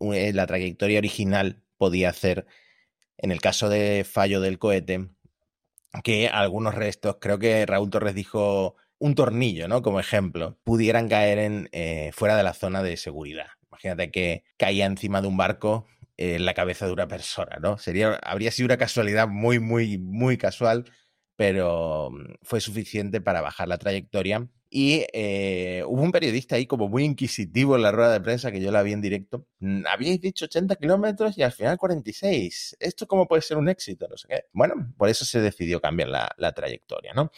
eh, 0.00 0.32
la 0.32 0.46
trayectoria 0.46 0.98
original 0.98 1.62
podía 1.78 2.10
hacer, 2.10 2.46
en 3.18 3.32
el 3.32 3.40
caso 3.40 3.68
de 3.68 4.04
fallo 4.04 4.40
del 4.40 4.58
cohete, 4.58 5.08
que 6.02 6.28
algunos 6.28 6.74
restos, 6.74 7.16
creo 7.20 7.38
que 7.38 7.66
Raúl 7.66 7.90
Torres 7.90 8.14
dijo 8.14 8.76
un 8.98 9.14
tornillo, 9.14 9.68
¿no? 9.68 9.82
Como 9.82 10.00
ejemplo, 10.00 10.58
pudieran 10.64 11.08
caer 11.08 11.38
en, 11.38 11.68
eh, 11.72 12.10
fuera 12.12 12.36
de 12.36 12.42
la 12.42 12.54
zona 12.54 12.82
de 12.82 12.96
seguridad. 12.96 13.48
Imagínate 13.70 14.10
que 14.10 14.44
caía 14.56 14.86
encima 14.86 15.20
de 15.20 15.28
un 15.28 15.36
barco 15.36 15.86
en 16.16 16.46
la 16.46 16.54
cabeza 16.54 16.86
de 16.86 16.92
una 16.92 17.08
persona, 17.08 17.58
¿no? 17.60 17.76
Sería, 17.78 18.14
habría 18.22 18.50
sido 18.50 18.66
una 18.66 18.78
casualidad 18.78 19.28
muy, 19.28 19.58
muy, 19.58 19.98
muy 19.98 20.38
casual, 20.38 20.90
pero 21.36 22.10
mm, 22.10 22.34
fue 22.42 22.60
suficiente 22.60 23.20
para 23.20 23.40
bajar 23.40 23.68
la 23.68 23.78
trayectoria. 23.78 24.48
Y 24.68 25.06
eh, 25.12 25.84
hubo 25.86 26.02
un 26.02 26.10
periodista 26.10 26.56
ahí 26.56 26.66
como 26.66 26.88
muy 26.88 27.04
inquisitivo 27.04 27.76
en 27.76 27.82
la 27.82 27.92
rueda 27.92 28.12
de 28.12 28.20
prensa 28.20 28.50
que 28.50 28.60
yo 28.60 28.72
la 28.72 28.82
vi 28.82 28.92
en 28.92 29.00
directo. 29.00 29.46
Mm, 29.60 29.84
habíais 29.86 30.20
dicho 30.20 30.46
80 30.46 30.76
kilómetros 30.76 31.38
y 31.38 31.42
al 31.42 31.52
final 31.52 31.78
46. 31.78 32.76
¿Esto 32.80 33.06
cómo 33.06 33.28
puede 33.28 33.42
ser 33.42 33.58
un 33.58 33.68
éxito? 33.68 34.08
No 34.08 34.16
sé 34.16 34.28
qué. 34.28 34.44
Bueno, 34.52 34.92
por 34.96 35.08
eso 35.08 35.24
se 35.24 35.40
decidió 35.40 35.80
cambiar 35.80 36.08
la, 36.08 36.30
la 36.36 36.52
trayectoria, 36.52 37.12
¿no? 37.14 37.30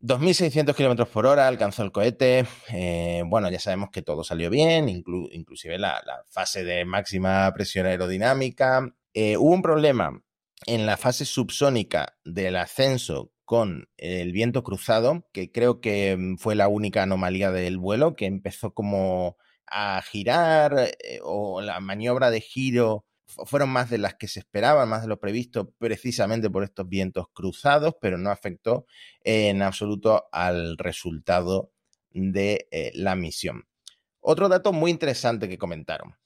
2.600 0.00 0.76
kilómetros 0.76 1.08
por 1.08 1.26
hora 1.26 1.48
alcanzó 1.48 1.82
el 1.82 1.90
cohete. 1.90 2.46
Eh, 2.72 3.22
bueno, 3.26 3.50
ya 3.50 3.58
sabemos 3.58 3.90
que 3.90 4.02
todo 4.02 4.22
salió 4.22 4.48
bien, 4.48 4.88
inclusive 4.88 5.76
la, 5.78 6.00
fase 6.28 6.62
de 6.64 6.84
máxima 6.84 7.52
presión 7.52 7.86
aerodinámica. 7.86 8.94
Eh, 9.12 9.36
hubo 9.36 9.52
un 9.52 9.62
problema 9.62 10.22
en 10.66 10.86
la 10.86 10.96
fase 10.96 11.24
subsónica 11.24 12.16
del 12.24 12.56
ascenso 12.56 13.32
con 13.44 13.88
el 13.96 14.32
viento 14.32 14.62
cruzado, 14.62 15.26
que 15.32 15.50
creo 15.50 15.80
que 15.80 16.16
mm, 16.16 16.36
fue 16.36 16.54
la 16.54 16.68
única 16.68 17.02
anomalía 17.02 17.50
del 17.50 17.78
vuelo, 17.78 18.16
que 18.16 18.26
empezó 18.26 18.74
como 18.74 19.36
a 19.66 20.02
girar 20.02 20.90
eh, 21.02 21.20
o 21.22 21.60
la 21.60 21.80
maniobra 21.80 22.30
de 22.30 22.40
giro 22.40 23.06
fueron 23.28 23.68
más 23.68 23.90
de 23.90 23.98
las 23.98 24.14
que 24.14 24.28
se 24.28 24.40
esperaban, 24.40 24.88
más 24.88 25.02
de 25.02 25.08
lo 25.08 25.20
previsto, 25.20 25.70
precisamente 25.78 26.50
por 26.50 26.64
estos 26.64 26.88
vientos 26.88 27.26
cruzados, 27.32 27.94
pero 28.00 28.18
no 28.18 28.30
afectó 28.30 28.86
en 29.22 29.62
absoluto 29.62 30.28
al 30.32 30.78
resultado 30.78 31.72
de 32.10 32.68
eh, 32.70 32.90
la 32.94 33.16
misión. 33.16 33.64
Otro 34.20 34.48
dato 34.48 34.72
muy 34.72 34.90
interesante 34.90 35.48
que 35.48 35.58
comentaron. 35.58 36.16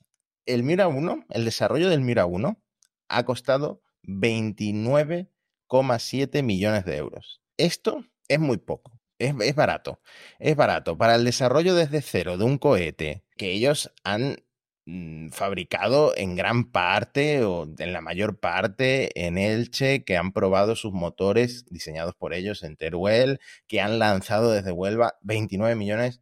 El 0.46 0.62
Mira 0.62 0.88
1, 0.88 1.26
el 1.30 1.44
desarrollo 1.44 1.88
del 1.88 2.00
Mira 2.00 2.26
1, 2.26 2.60
ha 3.08 3.24
costado 3.24 3.82
29,7 4.04 6.42
millones 6.42 6.84
de 6.84 6.96
euros. 6.96 7.40
Esto 7.56 8.04
es 8.28 8.40
muy 8.40 8.58
poco. 8.58 9.00
Es, 9.18 9.54
barato, 9.54 10.00
es 10.40 10.56
barato. 10.56 10.98
Para 10.98 11.14
el 11.14 11.24
desarrollo 11.24 11.76
desde 11.76 12.02
cero 12.02 12.36
de 12.38 12.44
un 12.44 12.58
cohete 12.58 13.22
que 13.36 13.52
ellos 13.52 13.92
han 14.02 14.36
Mm, 14.84 15.28
fabricado 15.30 16.12
en 16.16 16.34
gran 16.34 16.72
parte 16.72 17.44
o 17.44 17.68
en 17.78 17.92
la 17.92 18.00
mayor 18.00 18.40
parte 18.40 19.26
en 19.26 19.38
Elche, 19.38 20.04
que 20.04 20.16
han 20.16 20.32
probado 20.32 20.74
sus 20.74 20.92
motores 20.92 21.66
diseñados 21.66 22.16
por 22.16 22.34
ellos 22.34 22.64
en 22.64 22.76
Teruel, 22.76 23.38
que 23.68 23.80
han 23.80 24.00
lanzado 24.00 24.50
desde 24.50 24.72
Huelva 24.72 25.18
29 25.22 25.76
millones, 25.76 26.20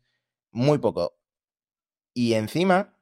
muy 0.53 0.79
poco. 0.79 1.17
Y 2.15 2.35
encima, 2.35 2.95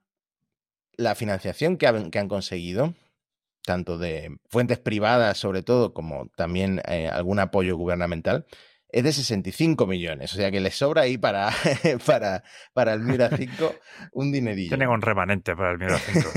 la 0.96 1.14
financiación 1.14 1.76
que 1.76 1.86
han 1.86 2.28
conseguido, 2.28 2.94
tanto 3.68 3.98
de 3.98 4.34
fuentes 4.48 4.78
privadas 4.78 5.36
sobre 5.36 5.62
todo, 5.62 5.92
como 5.92 6.30
también 6.36 6.80
eh, 6.88 7.06
algún 7.06 7.38
apoyo 7.38 7.76
gubernamental, 7.76 8.46
es 8.88 9.04
de 9.04 9.12
65 9.12 9.86
millones. 9.86 10.32
O 10.32 10.36
sea 10.36 10.50
que 10.50 10.60
le 10.60 10.70
sobra 10.70 11.02
ahí 11.02 11.18
para, 11.18 11.50
para, 12.06 12.44
para 12.72 12.94
el 12.94 13.00
Mira 13.00 13.28
5 13.28 13.74
un 14.12 14.32
dinerillo. 14.32 14.70
Tienen 14.70 14.88
un 14.88 15.02
remanente 15.02 15.54
para 15.54 15.72
el 15.72 15.78
Mira 15.78 15.98
5. 15.98 16.30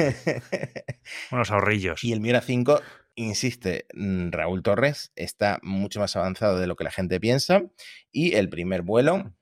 Unos 1.32 1.52
ahorrillos. 1.52 2.04
Y 2.04 2.12
el 2.12 2.20
Mira 2.20 2.42
5, 2.42 2.82
insiste, 3.16 3.86
mm, 3.94 4.32
Raúl 4.32 4.62
Torres 4.62 5.14
está 5.16 5.60
mucho 5.64 6.02
más 6.02 6.14
avanzado 6.18 6.60
de 6.60 6.68
lo 6.68 6.76
que 6.76 6.84
la 6.84 6.92
gente 6.92 7.18
piensa. 7.22 7.62
Y 8.12 8.34
el 8.34 8.50
primer 8.50 8.82
vuelo 8.82 9.34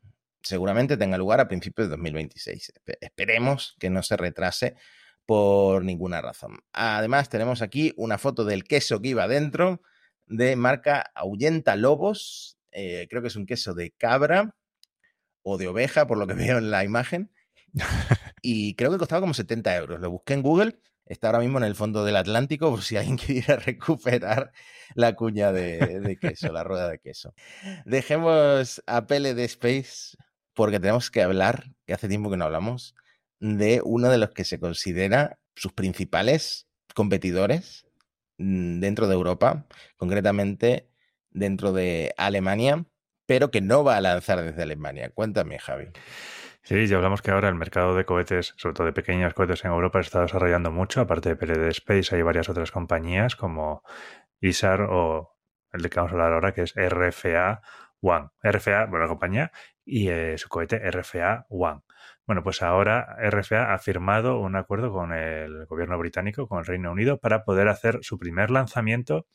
seguramente 0.44 0.96
tenga 0.96 1.18
lugar 1.18 1.40
a 1.40 1.48
principios 1.48 1.88
de 1.88 1.96
2026. 1.96 2.72
Esperemos 3.02 3.76
que 3.80 3.90
no 3.90 4.04
se 4.04 4.16
retrase 4.16 4.76
por 5.30 5.86
ninguna 5.86 6.24
razón. 6.24 6.58
Además, 6.74 7.30
tenemos 7.30 7.62
aquí 7.62 7.94
una 7.98 8.18
foto 8.18 8.46
del 8.46 8.64
queso 8.64 9.00
que 9.00 9.10
iba 9.10 9.28
dentro 9.28 9.80
de 10.26 10.56
marca 10.56 11.12
Ahuyenta 11.14 11.76
Lobos. 11.76 12.58
Eh, 12.72 13.06
creo 13.12 13.22
que 13.22 13.28
es 13.28 13.36
un 13.36 13.46
queso 13.46 13.76
de 13.76 13.92
cabra 13.92 14.56
o 15.44 15.60
de 15.60 15.68
oveja, 15.68 16.08
por 16.08 16.18
lo 16.18 16.26
que 16.26 16.34
veo 16.48 16.58
en 16.58 16.72
la 16.72 16.84
imagen. 16.84 17.32
y 18.42 18.74
creo 18.74 18.90
que 18.90 18.98
costaba 18.98 19.22
como 19.22 19.36
70 19.36 19.76
euros. 19.76 20.00
Lo 20.00 20.10
busqué 20.10 20.34
en 20.34 20.42
Google. 20.42 20.80
Está 21.06 21.28
ahora 21.28 21.42
mismo 21.42 21.60
en 21.60 21.66
el 21.66 21.76
fondo 21.76 22.04
del 22.04 22.16
Atlántico 22.16 22.72
por 22.72 22.82
si 22.82 22.98
alguien 22.98 23.18
quisiera 23.18 23.58
recuperar 23.58 24.52
la 24.96 25.14
cuña 25.14 25.52
de, 25.52 26.18
queso, 26.20 26.52
la 26.52 26.64
rueda 26.64 26.90
de 26.90 26.98
queso. 26.98 27.36
Dejemos 27.86 28.82
a 28.88 29.06
Pele 29.06 29.36
de 29.36 29.44
Space 29.46 30.18
porque 30.56 30.80
tenemos 30.80 31.12
que 31.12 31.22
hablar, 31.22 31.66
que 31.86 31.94
hace 31.94 32.08
tiempo 32.08 32.32
que 32.32 32.38
no 32.38 32.46
hablamos, 32.46 32.96
de 33.40 33.82
uno 33.84 34.10
de 34.10 34.18
los 34.18 34.32
que 34.32 34.44
se 34.44 34.60
considera 34.60 35.40
sus 35.56 35.74
principales 35.74 36.68
competidores 36.96 37.88
mm, 38.38 38.80
dentro 38.80 39.08
de 39.08 39.14
Europa, 39.14 39.66
concretamente 39.98 40.90
dentro 41.32 41.72
de 41.72 42.14
Alemania, 42.18 42.86
pero 43.26 43.52
que 43.52 43.62
no 43.62 43.84
va 43.84 43.98
a 43.98 44.02
lanzar 44.02 44.42
desde 44.42 44.64
Alemania. 44.64 45.12
Cuéntame, 45.12 45.60
Javi. 45.60 45.90
Sí, 46.64 46.88
ya 46.88 46.98
hablamos 46.98 47.22
que 47.22 47.32
ahora 47.32 47.50
el 47.50 47.56
mercado 47.56 47.96
de 47.96 48.06
cohetes, 48.06 48.54
sobre 48.58 48.74
todo 48.74 48.88
de 48.88 48.94
pequeños 48.94 49.34
cohetes 49.34 49.64
en 49.66 49.72
Europa, 49.72 50.00
está 50.00 50.22
desarrollando 50.22 50.72
mucho. 50.72 51.02
Aparte 51.02 51.30
de 51.30 51.36
PLD 51.36 51.68
Space, 51.70 52.16
hay 52.16 52.22
varias 52.22 52.50
otras 52.50 52.72
compañías 52.72 53.36
como 53.36 53.84
ISAR 54.42 54.82
o 54.82 55.36
el 55.72 55.82
de 55.82 55.90
que 55.90 56.00
vamos 56.00 56.12
a 56.12 56.16
hablar 56.16 56.34
ahora, 56.34 56.54
que 56.54 56.64
es 56.64 56.74
RFA 56.76 57.62
One. 58.02 58.30
RFA, 58.44 58.86
bueno, 58.86 59.06
la 59.06 59.08
compañía, 59.08 59.52
y 59.86 60.10
eh, 60.10 60.38
su 60.38 60.50
cohete 60.50 60.80
RFA 60.92 61.46
One. 61.50 61.82
Bueno, 62.30 62.44
pues 62.44 62.62
ahora 62.62 63.18
RFA 63.28 63.74
ha 63.74 63.80
firmado 63.80 64.40
un 64.40 64.56
acuerdo 64.56 64.94
con 64.94 65.14
el 65.14 65.66
gobierno 65.66 65.98
británico, 65.98 66.48
con 66.48 66.60
el 66.60 66.66
Reino 66.68 66.92
Unido, 66.92 67.18
para 67.18 67.44
poder 67.44 67.68
hacer 67.70 67.98
su 68.04 68.20
primer 68.20 68.52
lanzamiento 68.52 69.26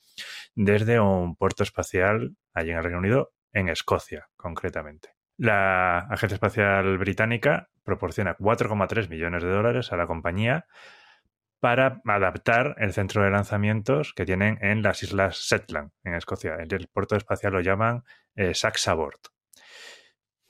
desde 0.54 1.00
un 1.00 1.34
puerto 1.34 1.64
espacial 1.64 2.36
allí 2.52 2.70
en 2.70 2.76
el 2.76 2.84
Reino 2.84 3.00
Unido, 3.00 3.32
en 3.52 3.68
Escocia, 3.68 4.28
concretamente. 4.36 5.08
La 5.36 6.06
Agencia 6.08 6.36
Espacial 6.36 6.96
Británica 6.98 7.68
proporciona 7.82 8.36
4,3 8.36 9.08
millones 9.08 9.42
de 9.42 9.50
dólares 9.50 9.92
a 9.92 9.96
la 9.96 10.06
compañía 10.06 10.66
para 11.58 12.00
adaptar 12.04 12.76
el 12.78 12.92
centro 12.92 13.24
de 13.24 13.30
lanzamientos 13.32 14.12
que 14.14 14.24
tienen 14.24 14.56
en 14.60 14.84
las 14.84 15.02
islas 15.02 15.38
Shetland, 15.38 15.90
en 16.04 16.14
Escocia. 16.14 16.58
El 16.60 16.86
puerto 16.92 17.16
espacial 17.16 17.54
lo 17.54 17.60
llaman 17.60 18.04
eh, 18.36 18.54
Saxabort. 18.54 19.33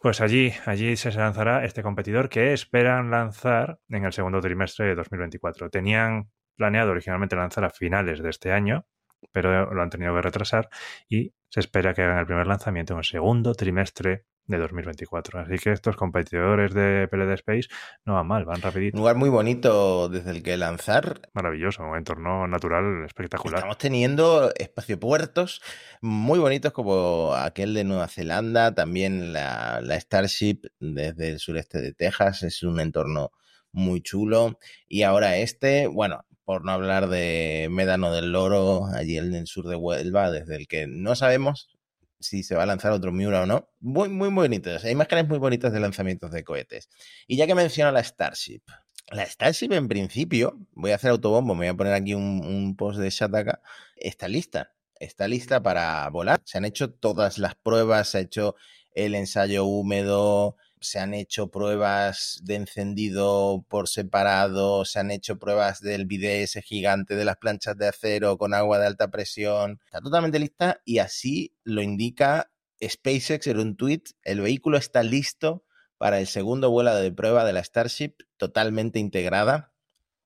Pues 0.04 0.20
allí, 0.20 0.52
allí 0.66 0.96
se 0.96 1.11
lanzará 1.12 1.64
este 1.64 1.82
competidor 1.82 2.28
que 2.28 2.52
esperan 2.52 3.11
lanzar 3.11 3.78
en 3.88 4.04
el 4.04 4.12
segundo 4.12 4.38
trimestre 4.42 4.84
de 4.84 4.94
2024. 4.96 5.70
Tenían 5.70 6.30
planeado 6.56 6.90
originalmente 6.90 7.37
lanzar 7.37 7.64
a 7.64 7.70
finales 7.70 8.23
de 8.23 8.28
este 8.28 8.52
año, 8.52 8.84
pero 9.32 9.73
lo 9.73 9.80
han 9.80 9.88
tenido 9.88 10.14
que 10.14 10.20
retrasar 10.20 10.68
y 11.08 11.32
se 11.49 11.61
espera 11.61 11.94
que 11.94 12.02
hagan 12.02 12.18
el 12.18 12.26
primer 12.26 12.46
lanzamiento 12.46 12.92
en 12.92 12.99
el 12.99 13.04
segundo 13.06 13.54
trimestre 13.54 14.26
de 14.46 14.58
2024. 14.58 15.40
Así 15.40 15.58
que 15.58 15.72
estos 15.72 15.96
competidores 15.96 16.74
de 16.74 17.08
PLD 17.08 17.32
Space 17.34 17.68
no 18.04 18.14
van 18.14 18.26
mal, 18.26 18.44
van 18.44 18.60
rapidito. 18.60 18.96
Un 18.96 19.00
lugar 19.00 19.16
muy 19.16 19.30
bonito 19.30 20.08
desde 20.08 20.30
el 20.30 20.42
que 20.42 20.56
lanzar. 20.56 21.20
Maravilloso, 21.32 21.82
un 21.82 21.96
entorno 21.96 22.46
natural 22.46 23.04
espectacular. 23.04 23.58
Estamos 23.58 23.78
teniendo 23.78 24.52
espaciopuertos 24.56 25.62
muy 26.00 26.38
bonitos 26.38 26.72
como 26.72 27.34
aquel 27.34 27.74
de 27.74 27.84
Nueva 27.84 28.08
Zelanda, 28.08 28.74
también 28.74 29.32
la, 29.32 29.80
la 29.82 29.98
Starship 29.98 30.62
desde 30.78 31.30
el 31.30 31.38
sureste 31.38 31.80
de 31.80 31.92
Texas, 31.92 32.42
es 32.42 32.62
un 32.62 32.80
entorno 32.80 33.32
muy 33.72 34.02
chulo. 34.02 34.58
Y 34.86 35.02
ahora 35.02 35.36
este, 35.36 35.86
bueno, 35.86 36.24
por 36.44 36.64
no 36.64 36.72
hablar 36.72 37.08
de 37.08 37.68
Médano 37.70 38.12
del 38.12 38.32
Loro, 38.32 38.86
allí 38.86 39.16
en 39.16 39.34
el 39.34 39.46
sur 39.46 39.66
de 39.66 39.76
Huelva, 39.76 40.30
desde 40.30 40.56
el 40.56 40.68
que 40.68 40.86
no 40.86 41.14
sabemos 41.16 41.73
si 42.21 42.42
se 42.42 42.55
va 42.55 42.62
a 42.62 42.66
lanzar 42.66 42.92
otro 42.92 43.12
Miura 43.12 43.42
o 43.42 43.46
no. 43.46 43.68
Muy, 43.81 44.09
muy 44.09 44.29
bonitos. 44.31 44.85
Hay 44.85 44.92
imágenes 44.92 45.29
muy 45.29 45.38
bonitas 45.38 45.72
de 45.72 45.81
lanzamientos 45.81 46.31
de 46.31 46.44
cohetes. 46.44 46.88
Y 47.27 47.37
ya 47.37 47.46
que 47.46 47.55
menciona 47.55 47.92
la 47.92 48.03
Starship. 48.03 48.62
La 49.09 49.27
Starship, 49.27 49.72
en 49.72 49.88
principio, 49.88 50.59
voy 50.72 50.92
a 50.92 50.94
hacer 50.94 51.11
autobombo, 51.11 51.55
me 51.55 51.66
voy 51.66 51.68
a 51.68 51.77
poner 51.77 51.92
aquí 51.92 52.14
un, 52.14 52.74
post 52.77 52.98
de 52.98 53.11
Shataka, 53.11 53.61
está 53.96 54.29
lista. 54.29 54.72
Está 54.98 55.29
lista 55.29 55.62
para 55.62 56.09
volar. 56.09 56.40
Se 56.44 56.57
han 56.57 56.64
hecho 56.64 56.92
todas 56.92 57.38
las 57.38 57.55
pruebas, 57.57 58.09
se 58.09 58.18
ha 58.18 58.20
hecho 58.22 58.55
el 58.94 59.14
ensayo 59.14 59.64
húmedo, 59.64 60.57
se 60.85 61.01
han 61.01 61.14
hecho 61.14 61.51
pruebas 61.51 62.40
de 62.44 62.55
encendido 62.57 63.64
por 63.68 63.88
separado, 63.88 64.85
se 64.85 65.01
han 65.01 65.11
hecho 65.11 65.38
pruebas 65.38 65.81
del 65.81 66.07
bidé 66.07 66.42
ese 66.42 66.62
gigante 66.62 67.16
de 67.16 67.25
las 67.25 67.38
planchas 67.38 67.77
de 67.77 67.88
acero 67.88 68.38
con 68.38 68.55
agua 68.55 68.79
de 68.79 68.87
alta 68.87 69.11
presión. 69.11 69.81
Está 69.87 70.01
totalmente 70.01 70.38
lista 70.38 70.81
y 70.85 70.99
así 70.99 71.57
lo 71.64 71.83
indica 71.83 72.51
SpaceX 72.83 73.47
en 73.47 73.59
un 73.59 73.77
tweet. 73.77 74.03
El 74.23 74.42
vehículo 74.42 74.77
está 74.77 75.03
listo 75.03 75.64
para 75.99 76.20
el 76.20 76.27
segundo 76.27 76.70
vuelo 76.70 76.94
de 76.94 77.11
prueba 77.12 77.44
de 77.44 77.53
la 77.53 77.64
Starship 77.64 78.14
totalmente 78.37 78.99
integrada 78.99 79.73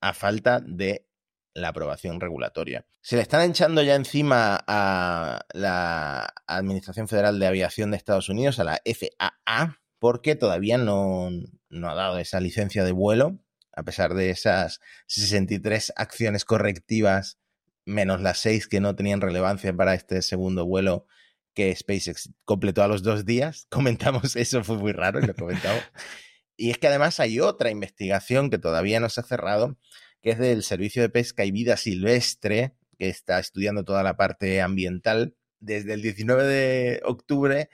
a 0.01 0.13
falta 0.13 0.61
de 0.61 1.07
la 1.55 1.69
aprobación 1.69 2.21
regulatoria. 2.21 2.87
Se 3.01 3.17
le 3.17 3.23
están 3.23 3.51
echando 3.51 3.83
ya 3.83 3.95
encima 3.95 4.63
a 4.67 5.41
la 5.53 6.33
Administración 6.47 7.09
Federal 7.09 7.39
de 7.39 7.47
Aviación 7.47 7.91
de 7.91 7.97
Estados 7.97 8.29
Unidos, 8.29 8.59
a 8.59 8.65
la 8.65 8.81
FAA, 8.85 9.81
porque 9.99 10.37
todavía 10.37 10.79
no, 10.79 11.29
ha 11.29 11.95
dado 11.95 12.19
esa 12.19 12.41
licencia 12.41 12.85
de 12.85 12.93
vuelo, 12.93 13.39
a 13.73 13.83
pesar 13.83 14.15
de 14.15 14.31
esas 14.31 14.81
63 15.07 15.93
acciones 15.97 16.45
correctivas, 16.45 17.39
menos 17.85 18.21
las 18.21 18.39
6 18.39 18.69
que 18.69 18.81
no 18.81 18.95
tenían 18.95 19.21
relevancia 19.21 19.75
para 19.75 19.95
este 19.95 20.23
segundo 20.23 20.67
vuelo 20.67 21.07
que 21.55 21.75
SpaceX 21.75 22.31
completó 22.45 22.83
a 22.83 22.89
los 22.89 23.03
dos 23.03 23.25
días. 23.25 23.67
Comentamos 23.71 24.37
eso, 24.37 24.63
fue 24.63 24.77
muy 24.77 24.93
raro 24.93 25.21
lo 25.21 25.35
comentamos. 25.35 25.83
y 26.57 26.71
es 26.71 26.79
que 26.79 26.89
además 26.89 27.19
hay 27.21 27.41
otra 27.41 27.71
investigación 27.71 28.51
que 28.51 28.59
todavía 28.59 29.01
no 29.01 29.09
se 29.09 29.21
ha 29.21 29.25
cerrado, 29.25 29.77
que 30.23 30.31
es 30.31 30.39
del 30.39 30.63
Servicio 30.63 31.03
de 31.03 31.09
Pesca 31.09 31.45
y 31.45 31.51
Vida 31.51 31.77
Silvestre, 31.77 32.75
que 32.99 33.09
está 33.09 33.39
estudiando 33.39 33.85
toda 33.85 34.03
la 34.03 34.17
parte 34.17 34.61
ambiental. 34.61 35.35
Desde 35.61 35.95
el 35.95 36.03
19 36.03 36.45
de 36.45 37.01
octubre 37.05 37.69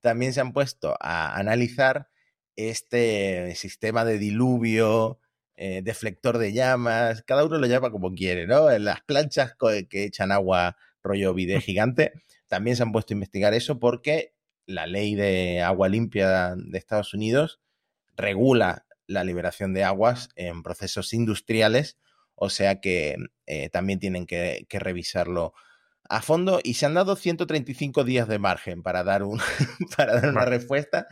también 0.00 0.32
se 0.32 0.40
han 0.40 0.52
puesto 0.52 0.96
a 1.00 1.36
analizar 1.36 2.08
este 2.56 3.54
sistema 3.54 4.04
de 4.04 4.18
diluvio, 4.18 5.18
eh, 5.56 5.82
deflector 5.82 6.38
de 6.38 6.52
llamas, 6.52 7.22
cada 7.22 7.44
uno 7.44 7.58
lo 7.58 7.66
llama 7.66 7.90
como 7.90 8.14
quiere, 8.14 8.46
¿no? 8.46 8.70
En 8.70 8.84
las 8.84 9.02
planchas 9.02 9.54
que 9.88 10.04
echan 10.04 10.32
agua 10.32 10.76
rollo 11.02 11.34
vide 11.34 11.60
gigante, 11.60 12.12
también 12.48 12.76
se 12.76 12.82
han 12.82 12.92
puesto 12.92 13.14
a 13.14 13.16
investigar 13.16 13.54
eso 13.54 13.78
porque 13.78 14.34
la 14.66 14.86
ley 14.86 15.14
de 15.14 15.62
agua 15.62 15.88
limpia 15.88 16.54
de 16.56 16.78
Estados 16.78 17.14
Unidos 17.14 17.60
regula 18.16 18.86
la 19.06 19.24
liberación 19.24 19.74
de 19.74 19.84
aguas 19.84 20.28
en 20.36 20.62
procesos 20.62 21.12
industriales, 21.12 21.98
o 22.34 22.50
sea 22.50 22.80
que 22.80 23.16
eh, 23.46 23.68
también 23.70 23.98
tienen 23.98 24.26
que 24.26 24.66
revisarlo 24.70 25.54
a 26.10 26.22
fondo 26.22 26.58
y 26.64 26.74
se 26.74 26.86
han 26.86 26.94
dado 26.94 27.14
135 27.14 28.02
días 28.02 28.26
de 28.26 28.40
margen 28.40 28.82
para 28.82 29.04
dar, 29.04 29.22
un, 29.22 29.38
para 29.96 30.20
dar 30.20 30.30
una 30.30 30.44
respuesta, 30.44 31.06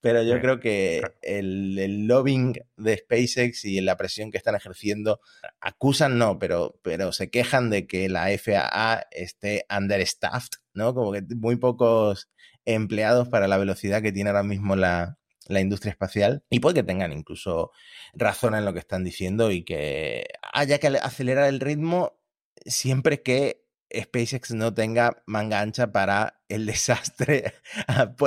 pero 0.00 0.22
yo 0.22 0.40
creo 0.40 0.58
que 0.58 1.02
el, 1.20 2.06
lobbying 2.06 2.54
de 2.78 2.96
SpaceX 2.96 3.66
y 3.66 3.82
la 3.82 3.98
presión 3.98 4.30
que 4.30 4.38
están 4.38 4.54
ejerciendo 4.54 5.20
acusan, 5.60 6.16
no, 6.16 6.38
pero, 6.38 6.80
pero 6.82 7.12
se 7.12 7.28
quejan 7.28 7.68
de 7.68 7.86
que 7.86 8.08
la 8.08 8.28
FAA 8.38 9.06
esté 9.10 9.66
understaffed, 9.70 10.58
¿no? 10.72 10.94
Como 10.94 11.12
que 11.12 11.22
muy 11.36 11.56
pocos 11.56 12.30
empleados 12.64 13.28
para 13.28 13.48
la 13.48 13.58
velocidad 13.58 14.00
que 14.00 14.12
tiene 14.12 14.30
ahora 14.30 14.44
mismo 14.44 14.76
la, 14.76 15.18
la 15.46 15.60
industria 15.60 15.90
espacial 15.90 16.42
y 16.48 16.60
puede 16.60 16.76
que 16.76 16.84
tengan 16.84 17.12
incluso 17.12 17.70
razón 18.14 18.54
en 18.54 18.64
lo 18.64 18.72
que 18.72 18.78
están 18.78 19.04
diciendo 19.04 19.50
y 19.50 19.62
que 19.62 20.26
haya 20.54 20.78
que 20.78 20.88
acelerar 20.88 21.48
el 21.48 21.60
ritmo 21.60 22.18
siempre 22.64 23.22
que 23.22 23.67
SpaceX 23.94 24.52
no 24.52 24.74
tenga 24.74 25.22
manga 25.26 25.60
ancha 25.60 25.92
para 25.92 26.42
el 26.48 26.66
desastre, 26.66 27.54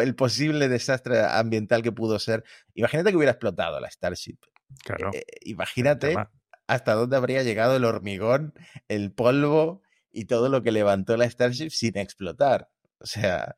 el 0.02 0.16
posible 0.16 0.70
desastre 0.70 1.22
ambiental 1.22 1.84
que 1.84 1.92
pudo 1.92 2.20
ser. 2.20 2.44
Imagínate 2.74 3.12
que 3.12 3.18
hubiera 3.18 3.32
explotado 3.32 3.80
la 3.80 3.90
Starship. 3.90 4.38
Claro. 4.84 5.12
Eh, 5.14 5.26
imagínate 5.42 6.16
hasta 6.68 6.94
dónde 6.94 7.18
habría 7.18 7.44
llegado 7.44 7.76
el 7.76 7.84
hormigón, 7.84 8.54
el 8.88 9.12
polvo 9.12 9.82
y 10.10 10.26
todo 10.26 10.48
lo 10.48 10.64
que 10.64 10.72
levantó 10.72 11.18
la 11.18 11.30
Starship 11.30 11.70
sin 11.70 11.98
explotar. 11.98 12.70
O 13.00 13.06
sea, 13.06 13.58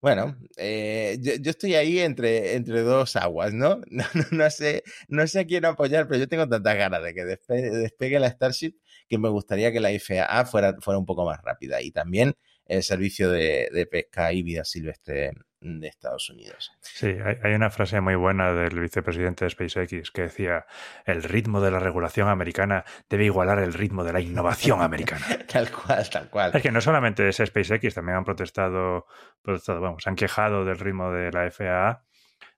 bueno, 0.00 0.38
eh, 0.56 1.18
yo, 1.20 1.50
estoy 1.50 1.74
ahí 1.74 1.98
entre, 1.98 2.54
entre 2.54 2.80
dos 2.80 3.16
aguas, 3.16 3.52
¿no? 3.54 3.82
No, 3.90 4.04
¿no? 4.30 4.50
sé, 4.50 4.82
no 5.08 5.26
sé 5.26 5.40
a 5.40 5.46
quién 5.46 5.64
apoyar, 5.64 6.08
pero 6.08 6.18
yo 6.20 6.28
tengo 6.28 6.48
tantas 6.48 6.76
ganas 6.76 7.02
de 7.02 7.14
que 7.14 7.24
despegue, 7.24 8.18
la 8.18 8.30
Starship 8.30 8.74
que 9.10 9.18
me 9.18 9.28
gustaría 9.28 9.72
que 9.72 9.80
la 9.80 9.90
FAA 9.90 10.46
fuera, 10.46 10.76
fuera 10.80 10.98
un 10.98 11.04
poco 11.04 11.26
más 11.26 11.42
rápida. 11.42 11.82
Y 11.82 11.90
también 11.90 12.36
el 12.64 12.84
servicio 12.84 13.28
de, 13.30 13.88
pesca 13.90 14.32
y 14.32 14.42
vida 14.44 14.64
silvestre 14.64 15.32
de 15.60 15.88
Estados 15.88 16.30
Unidos. 16.30 16.70
Sí, 16.80 17.08
hay, 17.08 17.52
una 17.52 17.68
frase 17.70 18.00
muy 18.00 18.14
buena 18.14 18.54
del 18.54 18.78
vicepresidente 18.78 19.44
de 19.44 19.50
SpaceX 19.50 20.10
que 20.12 20.22
decía, 20.22 20.64
el 21.04 21.24
ritmo 21.24 21.60
de 21.60 21.72
la 21.72 21.80
regulación 21.80 22.28
americana 22.28 22.84
debe 23.10 23.24
igualar 23.24 23.58
el 23.58 23.74
ritmo 23.74 24.04
de 24.04 24.12
la 24.12 24.20
innovación 24.20 24.80
americana. 24.80 25.26
tal 25.52 25.70
cual, 25.70 26.08
tal 26.08 26.30
cual. 26.30 26.52
Es 26.54 26.62
que 26.62 26.70
no 26.70 26.80
solamente 26.80 27.28
es 27.28 27.42
SpaceX, 27.44 27.94
también 27.94 28.18
han 28.18 28.24
protestado, 28.24 29.06
protestado, 29.42 29.80
vamos, 29.80 30.06
han 30.06 30.14
quejado 30.14 30.64
del 30.64 30.78
ritmo 30.78 31.10
de 31.10 31.32
la 31.32 31.50
FAA 31.50 32.04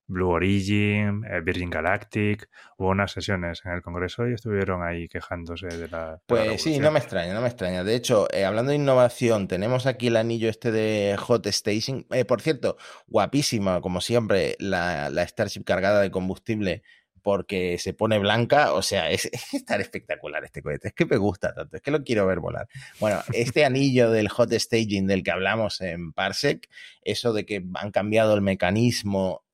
Blue 0.07 0.29
Origin, 0.29 1.25
eh, 1.25 1.41
Virgin 1.43 1.71
Galactic. 1.71 2.49
Hubo 2.77 2.89
unas 2.89 3.13
sesiones 3.13 3.63
en 3.65 3.73
el 3.73 3.83
Congreso 3.83 4.29
y 4.29 4.35
estuvieron 4.35 4.83
ahí 4.83 5.09
quejándose 5.09 5.67
de 5.69 5.89
la. 5.89 6.21
pues 6.27 6.63
sí, 6.63 6.79
no 6.79 6.91
me 6.91 6.99
extraña, 6.99 7.35
no 7.35 7.41
me 7.41 7.49
extraña. 7.49 7.85
De 7.85 7.95
hecho, 7.95 8.29
eh, 8.33 8.45
hablando 8.45 8.71
de 8.71 8.77
innovación, 8.77 9.49
tenemos 9.49 9.87
aquí 9.87 10.09
el 10.09 10.17
anillo 10.17 10.49
este 10.49 10.71
de 10.71 11.17
Hot 11.19 11.47
Station. 11.47 12.07
Eh, 12.11 12.25
por 12.25 12.41
cierto, 12.41 12.77
guapísima, 13.07 13.81
como 13.81 14.01
siempre, 14.01 14.57
la, 14.59 15.11
Starship 15.27 15.65
cargada 15.65 16.01
de 16.01 16.11
combustible 16.11 16.83
porque 17.23 17.79
se 17.79 17.95
pone 17.95 18.19
blanca, 18.19 18.73
o 18.73 18.83
sea, 18.83 19.11
es, 19.11 19.29
es, 19.53 19.65
tan 19.65 19.81
espectacular 19.81 20.45
este 20.45 20.63
cohete, 20.63 20.89
es 20.89 20.95
que 20.95 21.07
me 21.07 21.17
gusta 21.17 21.55
tanto, 21.55 21.77
es 21.77 21.83
que 21.83 21.91
lo 21.91 22.03
quiero 22.03 22.27
ver 22.27 22.41
volar. 22.41 22.69
Bueno, 23.01 23.21
este 23.33 23.65
anillo 23.65 24.11
del 24.11 24.29
hot 24.29 24.53
staging 24.53 25.07
del 25.07 25.23
que 25.23 25.31
hablamos 25.31 25.81
en 25.81 26.13
Parsec, 26.13 26.69
eso 27.03 27.33
de 27.33 27.47
que 27.47 27.65
han 27.75 27.91
cambiado 27.91 28.35
el 28.35 28.43
mecanismo 28.43 29.45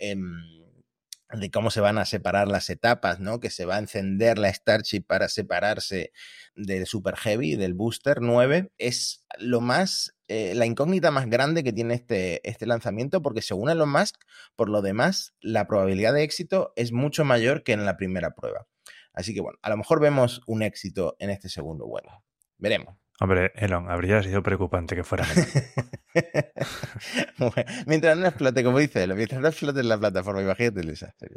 de 1.31 1.51
cómo 1.51 1.71
se 1.71 1.81
van 1.81 1.99
a 1.99 2.07
separar 2.07 2.49
las 2.49 2.71
etapas, 2.71 3.21
¿no? 3.21 3.39
Que 3.39 3.51
se 3.51 3.67
va 3.67 3.77
a 3.77 3.81
encender 3.81 4.39
la 4.39 4.53
Starship 4.53 5.03
para 5.03 5.29
separarse 5.29 6.13
del 6.55 6.87
Super 6.87 7.17
Heavy, 7.17 7.57
del 7.57 7.75
Booster 7.75 8.23
9, 8.23 8.71
es 8.79 9.25
lo 9.39 9.61
más, 9.61 10.15
eh, 10.29 10.55
la 10.55 10.67
incógnita 10.67 11.11
más 11.11 11.29
grande 11.29 11.65
que 11.65 11.73
tiene 11.73 11.95
este, 11.95 12.47
este 12.49 12.67
lanzamiento, 12.67 13.23
porque 13.23 13.43
según 13.43 13.71
Elon 13.71 13.91
Musk, 13.91 14.17
por 14.57 14.69
lo 14.69 14.83
demás, 14.83 15.35
la 15.41 15.67
probabilidad 15.67 16.13
de 16.13 16.23
éxito 16.23 16.73
es 16.77 16.93
mucho 16.93 17.25
mayor 17.25 17.63
que 17.63 17.73
en 17.73 17.85
la 17.85 17.97
primera 17.97 18.35
prueba. 18.35 18.67
Así 19.13 19.35
que 19.35 19.41
bueno, 19.41 19.59
a 19.63 19.71
lo 19.71 19.77
mejor 19.77 20.01
vemos 20.01 20.43
un 20.47 20.63
éxito 20.63 21.17
en 21.19 21.31
este 21.31 21.49
segundo 21.49 21.87
vuelo. 21.87 22.11
Veremos. 22.59 22.97
Hombre, 23.21 23.51
Elon, 23.57 23.91
habría 23.91 24.23
sido 24.23 24.45
preocupante 24.45 24.95
que 24.95 25.03
fuera 25.03 25.27
mientras 27.87 28.17
no 28.17 28.29
explote, 28.29 28.63
como 28.63 28.79
dice 28.79 29.03
Elon, 29.03 29.17
mientras 29.17 29.41
no 29.41 29.49
explote 29.49 29.81
en 29.81 29.89
la 29.89 29.99
plataforma, 29.99 30.41
imagínate 30.41 30.81
el 30.81 30.87
desastre. 30.87 31.29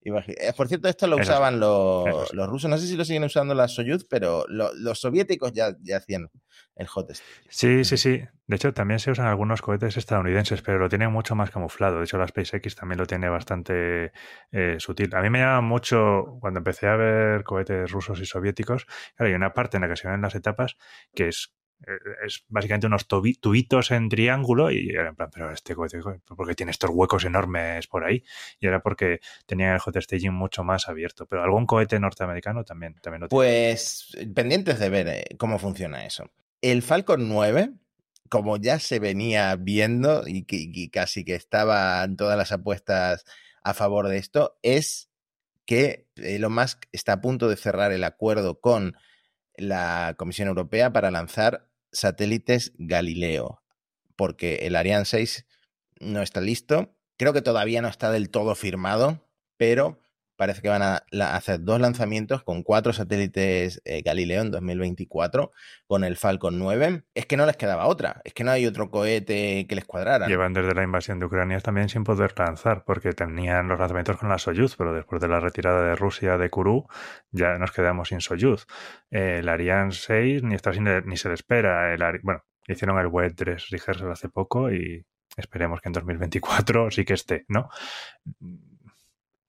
Eh, 0.00 0.52
por 0.56 0.68
cierto, 0.68 0.88
esto 0.88 1.08
lo 1.08 1.16
usaban 1.16 1.58
los, 1.58 2.32
los, 2.32 2.48
rusos, 2.48 2.70
no 2.70 2.78
sé 2.78 2.86
si 2.86 2.96
lo 2.96 3.04
siguen 3.04 3.24
usando 3.24 3.52
las 3.52 3.74
Soyuz, 3.74 4.06
pero 4.08 4.44
los 4.48 5.00
soviéticos 5.00 5.52
ya, 5.52 5.74
ya 5.80 5.96
hacían 5.96 6.30
el 6.76 6.86
hot 6.86 7.12
Sí, 7.48 7.84
sí, 7.84 7.96
sí. 7.96 8.22
De 8.46 8.56
hecho, 8.56 8.74
también 8.74 9.00
se 9.00 9.10
usan 9.10 9.26
algunos 9.26 9.62
cohetes 9.62 9.96
estadounidenses, 9.96 10.60
pero 10.60 10.78
lo 10.78 10.88
tienen 10.88 11.10
mucho 11.10 11.34
más 11.34 11.50
camuflado. 11.50 11.98
De 11.98 12.04
hecho, 12.04 12.18
la 12.18 12.28
SpaceX 12.28 12.74
también 12.74 12.98
lo 12.98 13.06
tiene 13.06 13.28
bastante 13.28 14.12
eh, 14.52 14.76
sutil. 14.78 15.14
A 15.14 15.22
mí 15.22 15.30
me 15.30 15.38
llama 15.38 15.62
mucho, 15.62 16.36
cuando 16.40 16.58
empecé 16.58 16.88
a 16.88 16.96
ver 16.96 17.42
cohetes 17.42 17.90
rusos 17.90 18.20
y 18.20 18.26
soviéticos, 18.26 18.86
hay 19.18 19.32
una 19.32 19.54
parte 19.54 19.78
en 19.78 19.82
la 19.82 19.88
que 19.88 19.96
se 19.96 20.08
ven 20.08 20.20
las 20.20 20.34
etapas 20.34 20.76
que 21.14 21.28
es 21.28 21.54
eh, 21.86 22.26
es 22.26 22.44
básicamente 22.48 22.86
unos 22.86 23.06
tubitos 23.06 23.90
en 23.90 24.08
triángulo 24.08 24.70
y 24.70 24.90
era 24.90 25.08
en 25.08 25.16
plan, 25.16 25.30
pero 25.32 25.50
este 25.50 25.74
cohete, 25.74 26.00
porque 26.36 26.54
tiene 26.54 26.70
estos 26.70 26.90
huecos 26.90 27.24
enormes 27.24 27.86
por 27.86 28.04
ahí? 28.04 28.24
Y 28.60 28.66
era 28.66 28.80
porque 28.80 29.20
tenía 29.46 29.74
el 29.74 29.80
hot 29.80 30.00
staging 30.00 30.32
mucho 30.32 30.64
más 30.64 30.88
abierto. 30.88 31.26
Pero 31.26 31.42
algún 31.42 31.66
cohete 31.66 31.98
norteamericano 31.98 32.64
también, 32.64 32.94
también 33.02 33.22
lo 33.22 33.28
tiene. 33.28 33.38
Pues 33.38 34.16
pendientes 34.34 34.78
de 34.78 34.88
ver 34.88 35.08
eh, 35.08 35.24
cómo 35.36 35.58
funciona 35.58 36.06
eso. 36.06 36.30
El 36.62 36.82
Falcon 36.82 37.28
9, 37.28 37.72
como 38.28 38.56
ya 38.56 38.78
se 38.78 38.98
venía 38.98 39.54
viendo 39.56 40.26
y, 40.26 40.44
y 40.48 40.90
casi 40.90 41.24
que 41.24 41.34
estaban 41.34 42.16
todas 42.16 42.36
las 42.36 42.52
apuestas 42.52 43.24
a 43.62 43.74
favor 43.74 44.08
de 44.08 44.18
esto, 44.18 44.58
es 44.62 45.10
que 45.66 46.06
Elon 46.16 46.54
Musk 46.54 46.84
está 46.92 47.14
a 47.14 47.20
punto 47.20 47.48
de 47.48 47.56
cerrar 47.56 47.92
el 47.92 48.04
acuerdo 48.04 48.60
con 48.60 48.96
la 49.56 50.14
Comisión 50.18 50.48
Europea 50.48 50.92
para 50.92 51.10
lanzar 51.10 51.68
satélites 51.92 52.72
Galileo, 52.76 53.62
porque 54.16 54.66
el 54.66 54.76
Ariane 54.76 55.04
6 55.04 55.46
no 56.00 56.22
está 56.22 56.40
listo. 56.40 56.96
Creo 57.16 57.32
que 57.32 57.42
todavía 57.42 57.80
no 57.80 57.88
está 57.88 58.10
del 58.10 58.30
todo 58.30 58.54
firmado, 58.54 59.26
pero 59.56 60.00
parece 60.36 60.62
que 60.62 60.68
van 60.68 60.82
a, 60.82 61.02
hacer 61.34 61.60
dos 61.60 61.80
lanzamientos 61.80 62.42
con 62.42 62.62
cuatro 62.62 62.92
satélites 62.92 63.80
eh, 63.84 64.02
Galileo 64.02 64.42
en 64.42 64.50
2024 64.50 65.52
con 65.86 66.04
el 66.04 66.16
Falcon 66.16 66.58
9. 66.58 67.04
Es 67.14 67.26
que 67.26 67.36
no 67.36 67.46
les 67.46 67.56
quedaba 67.56 67.86
otra, 67.86 68.20
es 68.24 68.34
que 68.34 68.44
no 68.44 68.50
hay 68.50 68.66
otro 68.66 68.90
cohete 68.90 69.66
que 69.66 69.74
les 69.74 69.84
cuadrara. 69.84 70.26
Llevan 70.26 70.52
desde 70.52 70.74
la 70.74 70.82
invasión 70.82 71.18
de 71.18 71.26
Ucrania 71.26 71.60
también 71.60 71.88
sin 71.88 72.04
poder 72.04 72.34
lanzar, 72.38 72.84
porque 72.84 73.12
tenían 73.12 73.68
los 73.68 73.78
lanzamientos 73.78 74.16
con 74.18 74.28
la 74.28 74.38
Soyuz, 74.38 74.76
pero 74.76 74.92
después 74.92 75.20
de 75.20 75.28
la 75.28 75.40
retirada 75.40 75.88
de 75.88 75.96
Rusia 75.96 76.38
de 76.38 76.50
Kourou 76.50 76.86
ya 77.30 77.58
nos 77.58 77.72
quedamos 77.72 78.08
sin 78.08 78.20
Soyuz. 78.20 78.66
el 79.10 79.48
Ariane 79.48 79.92
6 79.92 80.42
ni, 80.42 80.54
está 80.54 80.72
sin, 80.72 80.84
ni 81.06 81.16
se 81.16 81.28
le 81.28 81.34
espera. 81.34 81.96
Bueno, 82.22 82.42
hicieron 82.66 82.98
el 82.98 83.06
Web 83.06 83.34
3 83.36 83.68
rehearsal 83.70 84.10
hace 84.10 84.28
poco 84.28 84.72
y 84.72 85.04
esperemos 85.36 85.80
que 85.80 85.88
en 85.88 85.94
2024 85.94 86.90
sí 86.90 87.04
que 87.04 87.14
esté, 87.14 87.44
¿no? 87.48 87.68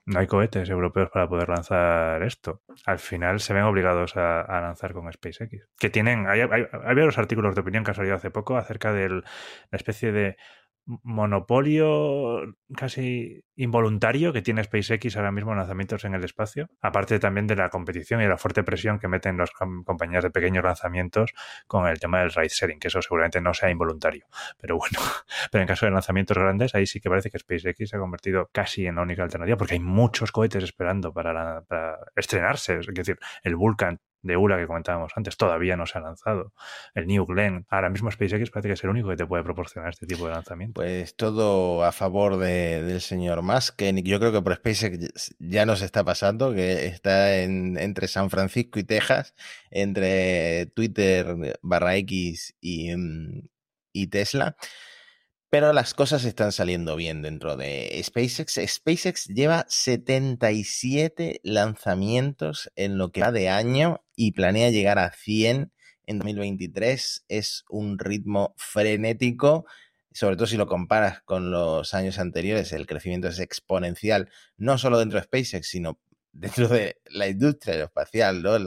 No 0.06 0.20
hay 0.20 0.28
cohetes 0.28 0.70
europeos 0.70 1.10
para 1.10 1.28
poder 1.28 1.50
lanzar 1.50 2.22
esto. 2.24 2.62
Al 2.86 3.00
final 3.00 3.39
se 3.39 3.54
ven 3.54 3.63
obligados 3.63 4.15
a, 4.15 4.46
lanzar 4.62 4.94
con 4.94 5.12
SpaceX. 5.12 5.68
Que 5.80 5.89
tienen, 5.89 6.28
hay, 6.28 6.41
hay, 6.41 6.50
hay, 6.52 6.68
varios 6.96 7.18
artículos 7.18 7.56
de 7.56 7.62
opinión 7.62 7.84
que 7.84 7.91
han 7.91 7.96
salido 7.96 8.15
hace 8.15 8.30
poco 8.30 8.58
acerca 8.58 8.94
de 8.94 9.10
la 9.10 9.24
especie 9.72 10.12
de 10.12 10.38
monopolio 10.86 12.56
casi 12.76 13.43
involuntario 13.56 14.34
que 14.34 14.41
tiene 14.41 14.63
SpaceX 14.63 15.17
ahora 15.17 15.32
mismo 15.32 15.52
en 15.52 15.58
lanzamientos 15.58 16.06
en 16.06 16.13
el 16.13 16.24
espacio, 16.24 16.69
aparte 16.82 17.19
también 17.19 17.48
de 17.48 17.56
la 17.56 17.69
competición 17.69 18.21
y 18.21 18.28
la 18.28 18.38
fuerte 18.38 18.63
presión 18.63 19.00
que 19.00 19.08
meten 19.08 19.38
las 19.38 19.52
compañías 19.52 20.24
de 20.24 20.30
pequeños 20.30 20.63
lanzamientos 20.63 21.34
con 21.67 21.88
el 21.88 22.00
tema 22.00 22.19
del 22.19 22.32
ride 22.32 22.50
sharing, 22.50 22.80
que 22.80 22.89
eso 22.89 23.02
seguramente 23.02 23.41
no 23.41 23.54
sea 23.54 23.69
involuntario, 23.69 24.28
pero 24.60 24.78
bueno, 24.78 25.00
pero 25.52 25.62
en 25.62 25.67
caso 25.67 25.86
de 25.86 25.91
lanzamientos 25.91 26.38
grandes, 26.38 26.76
ahí 26.76 26.86
sí 26.86 27.00
que 27.00 27.10
parece 27.10 27.30
que 27.30 27.39
SpaceX 27.39 27.89
se 27.89 27.95
ha 27.95 28.00
convertido 28.00 28.50
casi 28.52 28.86
en 28.86 28.95
la 28.95 29.02
única 29.02 29.24
alternativa, 29.24 29.58
porque 29.58 29.74
hay 29.74 29.80
muchos 29.80 30.32
cohetes 30.32 30.63
esperando 30.63 31.13
para, 31.13 31.63
para 31.63 31.98
estrenarse, 32.15 32.80
es 32.80 32.88
decir, 32.88 33.17
el 33.43 33.56
Vulcan 33.56 34.00
de 34.26 34.36
ULA 34.38 34.58
que 34.58 34.68
comentábamos 34.68 35.14
antes 35.16 35.38
todavía 35.38 35.78
no 35.78 35.86
se 35.86 35.98
ha 35.98 36.02
lanzado. 36.02 36.54
El 36.94 37.08
New 37.08 37.26
Glenn, 37.26 37.66
ahora 37.70 37.90
mismo 37.90 38.12
SpaceX 38.12 38.50
parece 38.50 38.70
que 38.70 38.74
es 38.74 38.84
el 38.84 38.90
único 38.90 39.10
que 39.10 39.16
te 39.16 39.26
puede 39.26 39.44
proporcionar 39.44 39.92
este 39.92 40.08
tipo 40.08 40.28
de 40.28 40.34
lanzamiento. 40.34 40.74
Pues 40.74 41.16
todo 41.16 41.84
a 41.84 41.92
favor 41.92 42.38
del 42.38 43.02
señor 43.02 43.42
Musk, 43.44 43.82
yo 43.82 44.20
creo 44.20 44.32
que 44.32 44.42
por 44.42 44.56
SpaceX 44.56 45.36
ya 45.40 45.66
nos 45.66 45.82
está 45.82 46.04
pasando, 46.04 46.54
que 46.54 46.88
está 46.88 47.38
entre 47.38 48.08
San 48.08 48.30
Francisco 48.30 48.80
y 48.80 48.84
Texas, 48.84 49.36
entre 49.70 50.66
Twitter 50.76 51.58
barra 51.62 51.96
X 51.98 52.56
y, 52.60 52.96
mm, 52.96 53.48
y 53.94 54.08
Tesla 54.08 54.58
pero 55.56 55.72
las 55.72 55.94
cosas 55.94 56.26
están 56.26 56.52
saliendo 56.52 56.98
bien 56.98 57.22
dentro 57.22 57.56
de 57.56 58.02
SpaceX. 58.04 58.60
SpaceX 58.68 59.28
lleva 59.28 59.65
77 59.70 61.39
lanzamientos 61.44 62.70
en 62.76 62.98
lo 62.98 63.13
que 63.13 63.22
va 63.22 63.32
de 63.32 63.48
año 63.48 64.04
y 64.18 64.34
planea 64.34 64.70
llegar 64.70 65.00
a 65.00 65.13
100 65.13 65.72
en 66.08 66.20
2023. 66.20 67.24
Es 67.30 67.63
un 67.70 68.00
ritmo 68.00 68.54
frenético, 68.58 69.65
sobre 70.12 70.36
todo 70.36 70.46
si 70.46 70.58
lo 70.58 70.68
comparas 70.68 71.22
con 71.22 71.52
los 71.52 71.94
años 71.94 72.20
anteriores. 72.20 72.74
El 72.74 72.86
crecimiento 72.86 73.30
es 73.30 73.39
exponencial, 73.39 74.30
no 74.58 74.78
solo 74.78 75.00
dentro 75.00 75.20
de 75.20 75.24
SpaceX, 75.24 75.70
sino 75.70 76.02
dentro 76.36 76.67
de 76.67 76.98
la 77.06 77.28
industria 77.28 77.76
aeroespacial, 77.76 78.43
¿no? 78.43 78.58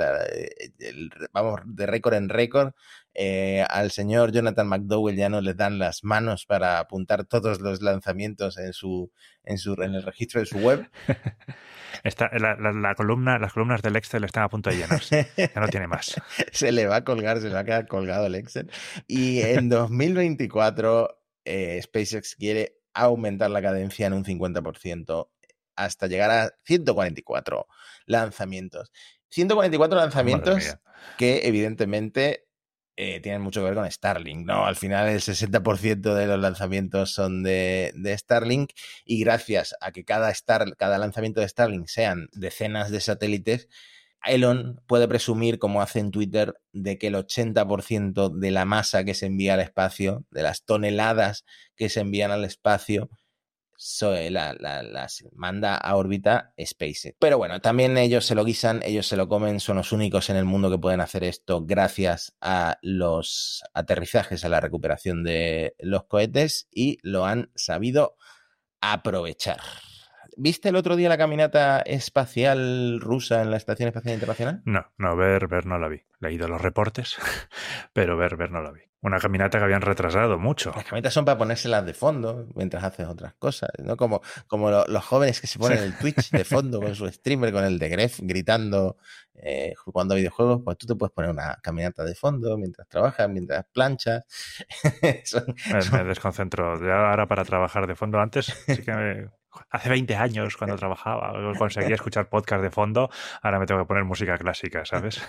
vamos 1.32 1.60
de 1.66 1.86
récord 1.86 2.14
en 2.14 2.28
récord. 2.28 2.72
Eh, 3.14 3.64
al 3.68 3.90
señor 3.90 4.32
Jonathan 4.32 4.68
McDowell 4.68 5.16
ya 5.16 5.28
no 5.28 5.40
le 5.40 5.54
dan 5.54 5.78
las 5.78 6.04
manos 6.04 6.46
para 6.46 6.78
apuntar 6.78 7.24
todos 7.24 7.60
los 7.60 7.82
lanzamientos 7.82 8.58
en 8.58 8.72
su, 8.72 9.10
en 9.44 9.58
su, 9.58 9.74
en 9.82 9.94
el 9.94 10.02
registro 10.02 10.40
de 10.40 10.46
su 10.46 10.58
web. 10.58 10.88
Está, 12.04 12.30
la, 12.38 12.94
columna, 12.94 13.38
las 13.38 13.52
columnas 13.52 13.82
del 13.82 13.96
Excel 13.96 14.22
están 14.22 14.44
a 14.44 14.48
punto 14.48 14.70
de 14.70 14.76
llenarse. 14.76 15.28
Ya 15.36 15.60
no 15.60 15.68
tiene 15.68 15.88
más. 15.88 16.20
se 16.52 16.70
le 16.70 16.86
va 16.86 16.96
a 16.96 17.04
colgar, 17.04 17.40
se 17.40 17.48
le 17.48 17.54
va 17.54 17.60
a 17.60 17.64
quedar 17.64 17.86
colgado 17.88 18.26
el 18.26 18.34
Excel. 18.34 18.70
Y 19.06 19.40
en 19.40 19.68
2024, 19.68 21.22
eh, 21.44 21.80
SpaceX 21.82 22.36
quiere 22.36 22.78
aumentar 22.94 23.50
la 23.50 23.62
cadencia 23.62 24.06
en 24.06 24.12
un 24.12 24.24
50% 24.24 25.28
hasta 25.78 26.06
llegar 26.06 26.30
a 26.30 26.52
144 26.64 27.66
lanzamientos. 28.06 28.90
144 29.30 29.98
lanzamientos 29.98 30.76
que 31.16 31.42
evidentemente 31.44 32.46
eh, 32.96 33.20
tienen 33.20 33.42
mucho 33.42 33.60
que 33.60 33.66
ver 33.66 33.74
con 33.74 33.88
Starlink, 33.88 34.44
¿no? 34.44 34.66
Al 34.66 34.74
final 34.74 35.08
el 35.08 35.20
60% 35.20 36.14
de 36.14 36.26
los 36.26 36.40
lanzamientos 36.40 37.12
son 37.12 37.44
de, 37.44 37.92
Starlink 38.18 38.72
y 39.04 39.20
gracias 39.20 39.76
a 39.80 39.92
que 39.92 40.04
cada, 40.04 40.30
Star, 40.30 40.76
cada 40.76 40.98
lanzamiento 40.98 41.40
de 41.40 41.48
Starlink 41.48 41.86
sean 41.86 42.28
decenas 42.32 42.90
de 42.90 43.00
satélites, 43.00 43.68
Elon 44.24 44.80
puede 44.88 45.06
presumir, 45.06 45.60
como 45.60 45.80
hace 45.80 46.00
en 46.00 46.10
Twitter, 46.10 46.54
de 46.72 46.98
que 46.98 47.06
el 47.06 47.14
80% 47.14 48.30
de 48.36 48.50
la 48.50 48.64
masa 48.64 49.04
que 49.04 49.14
se 49.14 49.26
envía 49.26 49.54
al 49.54 49.60
espacio, 49.60 50.24
de 50.32 50.42
las 50.42 50.64
toneladas 50.64 51.44
que 51.76 51.88
se 51.88 52.00
envían 52.00 52.32
al 52.32 52.44
espacio, 52.44 53.10
las 54.30 55.24
manda 55.32 55.76
a 55.76 55.96
órbita 55.96 56.52
SpaceX. 56.60 57.16
Pero 57.18 57.38
bueno, 57.38 57.60
también 57.60 57.96
ellos 57.96 58.26
se 58.26 58.34
lo 58.34 58.44
guisan, 58.44 58.80
ellos 58.84 59.06
se 59.06 59.16
lo 59.16 59.28
comen, 59.28 59.60
son 59.60 59.76
los 59.76 59.92
únicos 59.92 60.30
en 60.30 60.36
el 60.36 60.44
mundo 60.44 60.70
que 60.70 60.78
pueden 60.78 61.00
hacer 61.00 61.24
esto 61.24 61.64
gracias 61.64 62.36
a 62.40 62.78
los 62.82 63.62
aterrizajes, 63.74 64.44
a 64.44 64.48
la 64.48 64.60
recuperación 64.60 65.22
de 65.24 65.74
los 65.78 66.04
cohetes 66.04 66.68
y 66.72 66.98
lo 67.02 67.24
han 67.24 67.50
sabido 67.54 68.16
aprovechar. 68.80 69.60
¿Viste 70.40 70.68
el 70.68 70.76
otro 70.76 70.94
día 70.94 71.08
la 71.08 71.18
caminata 71.18 71.80
espacial 71.80 73.00
rusa 73.00 73.42
en 73.42 73.50
la 73.50 73.56
Estación 73.56 73.88
Espacial 73.88 74.14
Internacional? 74.14 74.62
No, 74.66 74.86
no, 74.96 75.16
ver, 75.16 75.48
ver 75.48 75.66
no 75.66 75.80
la 75.80 75.88
vi. 75.88 76.02
Leído 76.20 76.46
los 76.46 76.60
reportes, 76.60 77.16
pero 77.92 78.16
ver, 78.16 78.36
ver 78.36 78.52
no 78.52 78.62
la 78.62 78.70
vi. 78.70 78.78
Una 79.00 79.18
caminata 79.18 79.58
que 79.58 79.64
habían 79.64 79.80
retrasado 79.80 80.38
mucho. 80.38 80.70
Las 80.76 80.84
caminatas 80.84 81.12
son 81.12 81.24
para 81.24 81.38
ponérselas 81.38 81.84
de 81.84 81.92
fondo 81.92 82.46
mientras 82.54 82.84
haces 82.84 83.08
otras 83.08 83.34
cosas, 83.34 83.70
¿no? 83.82 83.96
Como, 83.96 84.22
como 84.46 84.70
los 84.70 85.04
jóvenes 85.04 85.40
que 85.40 85.48
se 85.48 85.58
ponen 85.58 85.78
el 85.78 85.98
Twitch 85.98 86.30
de 86.30 86.44
fondo 86.44 86.80
con 86.80 86.94
su 86.94 87.08
streamer, 87.08 87.52
con 87.52 87.64
el 87.64 87.80
de 87.80 87.88
Gref 87.88 88.20
gritando, 88.22 88.96
eh, 89.34 89.74
jugando 89.76 90.14
a 90.14 90.18
videojuegos, 90.18 90.62
pues 90.64 90.78
tú 90.78 90.86
te 90.86 90.94
puedes 90.94 91.12
poner 91.12 91.32
una 91.32 91.58
caminata 91.64 92.04
de 92.04 92.14
fondo 92.14 92.56
mientras 92.56 92.86
trabajas, 92.86 93.28
mientras 93.28 93.66
planchas. 93.72 94.22
me, 95.92 96.04
desconcentro. 96.04 96.74
ahora 96.74 97.26
para 97.26 97.44
trabajar 97.44 97.88
de 97.88 97.96
fondo 97.96 98.20
antes 98.20 98.46
sí 98.66 98.82
que 98.84 98.92
me 98.92 99.37
hace 99.70 99.88
20 99.88 100.16
años 100.16 100.56
cuando 100.56 100.76
trabajaba, 100.76 101.32
conseguía 101.58 101.94
escuchar 101.94 102.28
podcast 102.28 102.62
de 102.62 102.70
fondo, 102.70 103.10
ahora 103.42 103.58
me 103.58 103.66
tengo 103.66 103.80
que 103.80 103.86
poner 103.86 104.04
música 104.04 104.36
clásica, 104.38 104.84
¿sabes? 104.84 105.20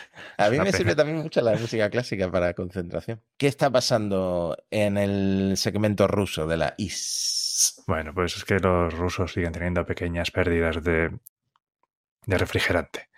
A 0.38 0.50
mí 0.50 0.58
me 0.58 0.72
sirve 0.72 0.94
también 0.94 1.18
mucho 1.18 1.40
la 1.40 1.52
música 1.52 1.90
clásica 1.90 2.30
para 2.30 2.54
concentración. 2.54 3.22
¿Qué 3.36 3.46
está 3.46 3.70
pasando 3.70 4.56
en 4.70 4.96
el 4.98 5.54
segmento 5.56 6.06
ruso 6.06 6.46
de 6.46 6.56
la 6.56 6.74
IS? 6.78 7.82
Bueno, 7.86 8.14
pues 8.14 8.36
es 8.36 8.44
que 8.44 8.58
los 8.58 8.94
rusos 8.94 9.32
siguen 9.32 9.52
teniendo 9.52 9.84
pequeñas 9.84 10.30
pérdidas 10.30 10.82
de, 10.82 11.10
de 12.26 12.38
refrigerante. 12.38 13.08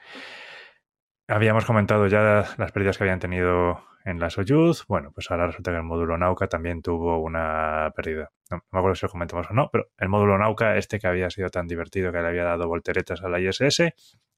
Habíamos 1.31 1.65
comentado 1.65 2.09
ya 2.09 2.45
las 2.59 2.73
pérdidas 2.73 2.99
que 2.99 3.05
habían 3.05 3.21
tenido 3.21 3.85
en 4.05 4.19
la 4.19 4.31
Soyuz. 4.31 4.85
Bueno, 4.89 5.13
pues 5.13 5.31
ahora 5.31 5.47
resulta 5.47 5.71
que 5.71 5.77
el 5.77 5.85
módulo 5.85 6.19
Nauka 6.19 6.49
también 6.49 6.83
tuvo 6.83 7.19
una 7.19 7.93
pérdida. 7.95 8.33
No, 8.51 8.65
me 8.73 8.79
acuerdo 8.81 8.97
si 8.97 9.07
lo 9.07 9.11
comentamos 9.11 9.47
o 9.49 9.55
no, 9.55 9.71
pero 9.71 9.91
el 9.99 10.09
módulo 10.09 10.39
Nauka, 10.39 10.77
este 10.77 10.99
que 10.99 11.07
había 11.07 11.31
sido 11.31 11.49
tan 11.49 11.69
divertido 11.69 12.11
que 12.11 12.21
le 12.21 12.27
había 12.27 12.43
dado 12.43 12.67
volteretas 12.67 13.23
a 13.23 13.29
la 13.29 13.39
ISS, 13.39 13.95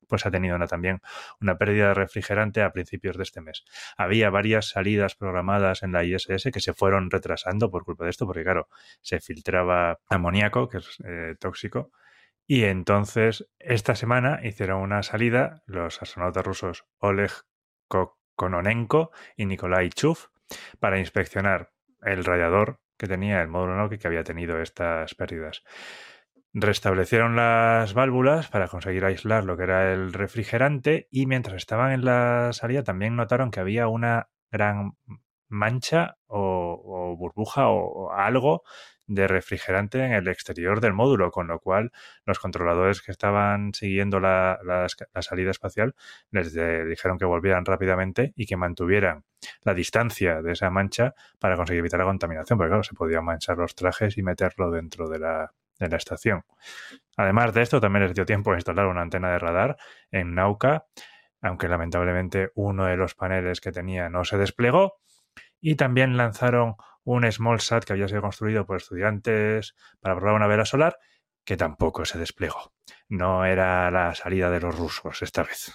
pues 0.07 0.27
ha 0.27 0.31
tenido 0.31 0.55
una, 0.55 0.67
también 0.67 1.01
una 1.41 1.57
pérdida 1.57 1.89
de 1.89 1.95
refrigerante 1.95 2.61
a 2.63 2.73
principios 2.73 3.17
de 3.17 3.23
este 3.23 3.41
mes. 3.41 3.65
Había 3.97 4.29
varias 4.29 4.69
salidas 4.69 5.15
programadas 5.15 5.83
en 5.85 5.93
la 5.93 6.05
ISS 6.05 6.51
que 6.53 6.61
se 6.61 6.75
fueron 6.75 7.11
retrasando 7.11 7.71
por 7.71 7.87
culpa 7.87 8.05
de 8.05 8.11
esto, 8.11 8.27
porque 8.27 8.43
claro, 8.43 8.69
se 9.01 9.19
filtraba 9.19 9.99
amoníaco, 10.11 10.69
que 10.69 10.77
es 10.77 10.99
eh, 11.07 11.37
tóxico, 11.41 11.91
y 12.47 12.65
entonces 12.65 13.49
esta 13.59 13.95
semana 13.95 14.41
hicieron 14.43 14.83
una 14.83 15.03
salida 15.03 15.63
los 15.67 16.03
astronautas 16.03 16.45
rusos 16.45 16.85
Oleg 16.99 17.31
Kononenko 18.35 19.11
y 19.37 19.47
Nikolai 19.47 19.91
Chuf 19.91 20.27
para 20.81 20.99
inspeccionar 20.99 21.73
el 22.03 22.25
radiador 22.25 22.81
que 22.97 23.07
tenía 23.09 23.43
el 23.43 23.49
módulo 23.49 23.77
Nokia 23.77 23.99
que 23.99 24.07
había 24.07 24.25
tenido 24.25 24.61
estas 24.61 25.15
pérdidas. 25.15 25.63
Restablecieron 26.55 27.35
las 27.35 27.95
válvulas 27.95 28.49
para 28.49 28.69
conseguir 28.69 29.05
aislar 29.05 29.45
lo 29.45 29.57
que 29.57 29.65
era 29.65 29.93
el 29.93 30.13
refrigerante 30.13 31.09
y 31.11 31.27
mientras 31.27 31.57
estaban 31.57 31.93
en 31.93 32.05
la 32.05 32.53
salida 32.53 32.85
también 32.85 33.17
notaron 33.17 33.51
que 33.51 33.61
había 33.61 33.89
una 33.89 34.29
gran 34.51 34.97
mancha 35.49 36.19
o, 36.27 37.17
burbuja 37.17 37.69
o, 37.69 38.13
algo 38.13 38.63
de 39.07 39.27
refrigerante 39.27 40.05
en 40.05 40.13
el 40.13 40.29
exterior 40.29 40.81
del 40.81 40.93
módulo, 40.93 41.31
con 41.31 41.49
lo 41.49 41.59
cual 41.59 41.93
los 42.25 42.39
controladores 42.39 43.03
que 43.03 43.11
estaban 43.13 43.75
siguiendo 43.75 44.21
la, 44.21 44.59
salida 45.21 45.51
espacial 45.51 45.95
les 46.31 46.53
dijeron 46.53 47.19
que 47.19 47.25
volvieran 47.25 47.65
rápidamente 47.65 48.33
y 48.37 48.47
que 48.47 48.57
mantuvieran 48.57 49.25
la 49.63 49.75
distancia 49.75 50.41
de 50.43 50.53
esa 50.53 50.71
mancha 50.71 51.15
para 51.39 51.57
conseguir 51.57 51.81
evitar 51.81 52.01
la 52.01 52.07
contaminación, 52.07 52.59
porque 52.59 52.71
claro, 52.71 52.85
se 52.85 52.95
podían 52.95 53.25
manchar 53.25 53.59
los 53.59 53.75
trajes 53.75 54.17
y 54.19 54.23
meterlo 54.23 54.71
dentro 54.71 55.09
de 55.09 55.19
la, 55.19 55.53
de 55.79 55.89
la 55.89 55.97
estación. 55.97 56.45
Además 57.17 57.53
de 57.53 57.63
esto, 57.63 57.81
también 57.81 58.05
les 58.05 58.15
dio 58.15 58.25
tiempo 58.25 58.53
a 58.53 58.55
instalar 58.55 58.87
una 58.87 59.03
antena 59.03 59.31
de 59.33 59.39
radar 59.39 59.77
en 60.11 60.35
Nauka, 60.35 60.87
aunque 61.41 61.69
lamentablemente 61.69 62.51
uno 62.55 62.87
de 62.87 62.97
los 62.97 63.15
paneles 63.15 63.61
que 63.61 63.73
tenía 63.73 64.09
no 64.09 64.25
se 64.25 64.39
desplegó, 64.39 65.01
y 65.61 65.77
también 65.77 66.17
lanzaron 66.17 66.77
un 67.05 67.31
small 67.31 67.61
sat 67.61 67.85
que 67.85 67.93
había 67.93 68.09
sido 68.09 68.23
construido 68.23 68.67
por 68.67 68.77
estudiantes 68.77 69.75
para 70.01 70.17
probar 70.17 70.35
una 70.35 70.47
vela 70.47 70.65
solar 70.65 70.97
que 71.45 71.57
tampoco 71.57 72.05
se 72.05 72.19
desplegó. 72.19 72.73
No 73.09 73.45
era 73.45 73.91
la 73.91 74.15
salida 74.15 74.51
de 74.51 74.61
los 74.61 74.77
rusos 74.77 75.23
esta 75.23 75.43
vez. 75.43 75.73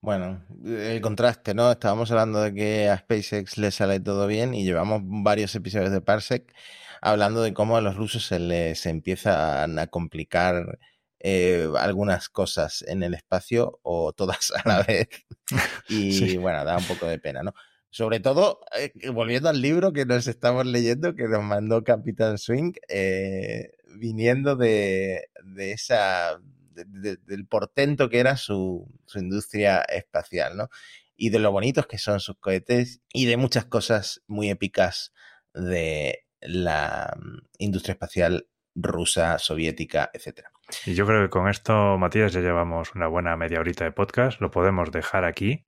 Bueno, 0.00 0.44
el 0.64 1.00
contraste, 1.00 1.54
¿no? 1.54 1.72
Estábamos 1.72 2.10
hablando 2.10 2.40
de 2.40 2.54
que 2.54 2.90
a 2.90 2.98
SpaceX 2.98 3.58
le 3.58 3.70
sale 3.70 3.98
todo 3.98 4.26
bien 4.26 4.54
y 4.54 4.64
llevamos 4.64 5.00
varios 5.04 5.54
episodios 5.54 5.90
de 5.90 6.00
Parsec 6.00 6.54
hablando 7.00 7.42
de 7.42 7.54
cómo 7.54 7.76
a 7.76 7.80
los 7.80 7.96
rusos 7.96 8.26
se 8.26 8.38
les 8.38 8.86
empiezan 8.86 9.78
a 9.78 9.86
complicar 9.86 10.78
eh, 11.18 11.68
algunas 11.78 12.28
cosas 12.28 12.84
en 12.86 13.02
el 13.02 13.14
espacio 13.14 13.80
o 13.82 14.12
todas 14.12 14.52
a 14.64 14.68
la 14.68 14.82
vez. 14.82 15.08
Y 15.88 16.36
bueno, 16.36 16.64
da 16.64 16.76
un 16.76 16.84
poco 16.84 17.06
de 17.06 17.18
pena, 17.18 17.42
¿no? 17.42 17.54
Sobre 17.96 18.20
todo, 18.20 18.60
eh, 18.78 18.92
volviendo 19.08 19.48
al 19.48 19.62
libro 19.62 19.94
que 19.94 20.04
nos 20.04 20.28
estamos 20.28 20.66
leyendo, 20.66 21.14
que 21.14 21.28
nos 21.28 21.42
mandó 21.42 21.82
Capitán 21.82 22.36
Swing, 22.36 22.74
eh, 22.88 23.70
viniendo 23.98 24.54
de, 24.54 25.30
esa, 25.56 26.38
del 26.74 27.46
portento 27.46 28.10
que 28.10 28.18
era 28.18 28.36
su, 28.36 28.86
industria 29.14 29.80
espacial, 29.80 30.58
¿no? 30.58 30.68
Y 31.16 31.30
de 31.30 31.38
lo 31.38 31.50
bonitos 31.52 31.86
que 31.86 31.96
son 31.96 32.20
sus 32.20 32.36
cohetes 32.38 33.00
y 33.14 33.24
de 33.24 33.38
muchas 33.38 33.64
cosas 33.64 34.22
muy 34.26 34.50
épicas 34.50 35.14
de 35.54 36.26
la 36.42 37.16
mm, 37.18 37.46
industria 37.60 37.94
espacial 37.94 38.46
rusa, 38.74 39.38
soviética, 39.38 40.10
etcétera. 40.12 40.52
Y 40.84 40.92
yo 40.92 41.06
creo 41.06 41.22
que 41.22 41.30
con 41.30 41.48
esto, 41.48 41.96
Matías, 41.96 42.34
ya 42.34 42.40
llevamos 42.40 42.94
una 42.94 43.06
buena 43.06 43.38
media 43.38 43.60
horita 43.60 43.84
de 43.84 43.92
podcast. 43.92 44.38
Lo 44.42 44.50
podemos 44.50 44.92
dejar 44.92 45.24
aquí. 45.24 45.64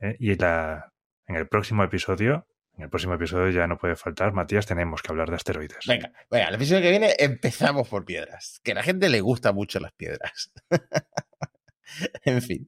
¿eh? 0.00 0.16
Y 0.18 0.34
la, 0.34 0.92
en 1.28 1.36
el 1.36 1.46
próximo 1.46 1.84
episodio, 1.84 2.46
en 2.76 2.84
el 2.84 2.90
próximo 2.90 3.14
episodio 3.14 3.50
ya 3.50 3.66
no 3.66 3.76
puede 3.76 3.96
faltar, 3.96 4.32
Matías, 4.32 4.66
tenemos 4.66 5.02
que 5.02 5.12
hablar 5.12 5.28
de 5.28 5.36
asteroides. 5.36 5.86
Venga, 5.86 6.10
venga, 6.30 6.48
el 6.48 6.54
episodio 6.54 6.82
que 6.82 6.90
viene 6.90 7.14
empezamos 7.18 7.88
por 7.88 8.04
piedras, 8.04 8.60
que 8.64 8.72
a 8.72 8.76
la 8.76 8.82
gente 8.82 9.08
le 9.08 9.20
gusta 9.20 9.52
mucho 9.52 9.78
las 9.78 9.92
piedras. 9.92 10.52
en 12.24 12.40
fin, 12.40 12.66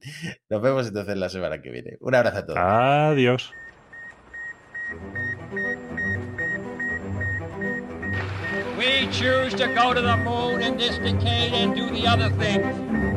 nos 0.49 0.61
vemos 0.61 0.87
entonces 0.87 1.17
la 1.17 1.29
semana 1.29 1.61
que 1.61 1.71
viene. 1.71 1.97
Un 1.99 2.15
abrazo 2.15 2.37
a 2.37 2.45
todos. 2.45 2.59
Adiós. 2.59 3.51
We 8.77 9.07
choose 9.11 9.53
to 9.55 9.67
go 9.75 9.93
to 9.93 10.01
the 10.01 10.17
moon 10.17 10.61
in 10.61 10.75
this 10.75 10.97
decade 10.97 11.53
and 11.53 11.75
do 11.75 11.89
the 11.91 12.07
other 12.07 12.29
things, 12.31 12.65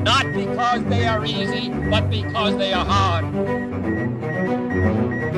not 0.04 0.26
because 0.34 0.84
they 0.90 1.06
are 1.06 1.24
easy, 1.24 1.70
but 1.90 2.10
because 2.10 2.56
they 2.58 2.72
are 2.72 2.84
hard. 2.84 3.24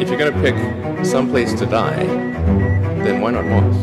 If 0.01 0.09
you're 0.09 0.19
going 0.19 0.33
to 0.33 0.40
pick 0.40 1.05
some 1.05 1.29
place 1.31 1.53
to 1.55 1.66
die, 1.66 2.05
then 3.05 3.21
why 3.21 3.31
not 3.31 3.45
Mars? 3.45 3.77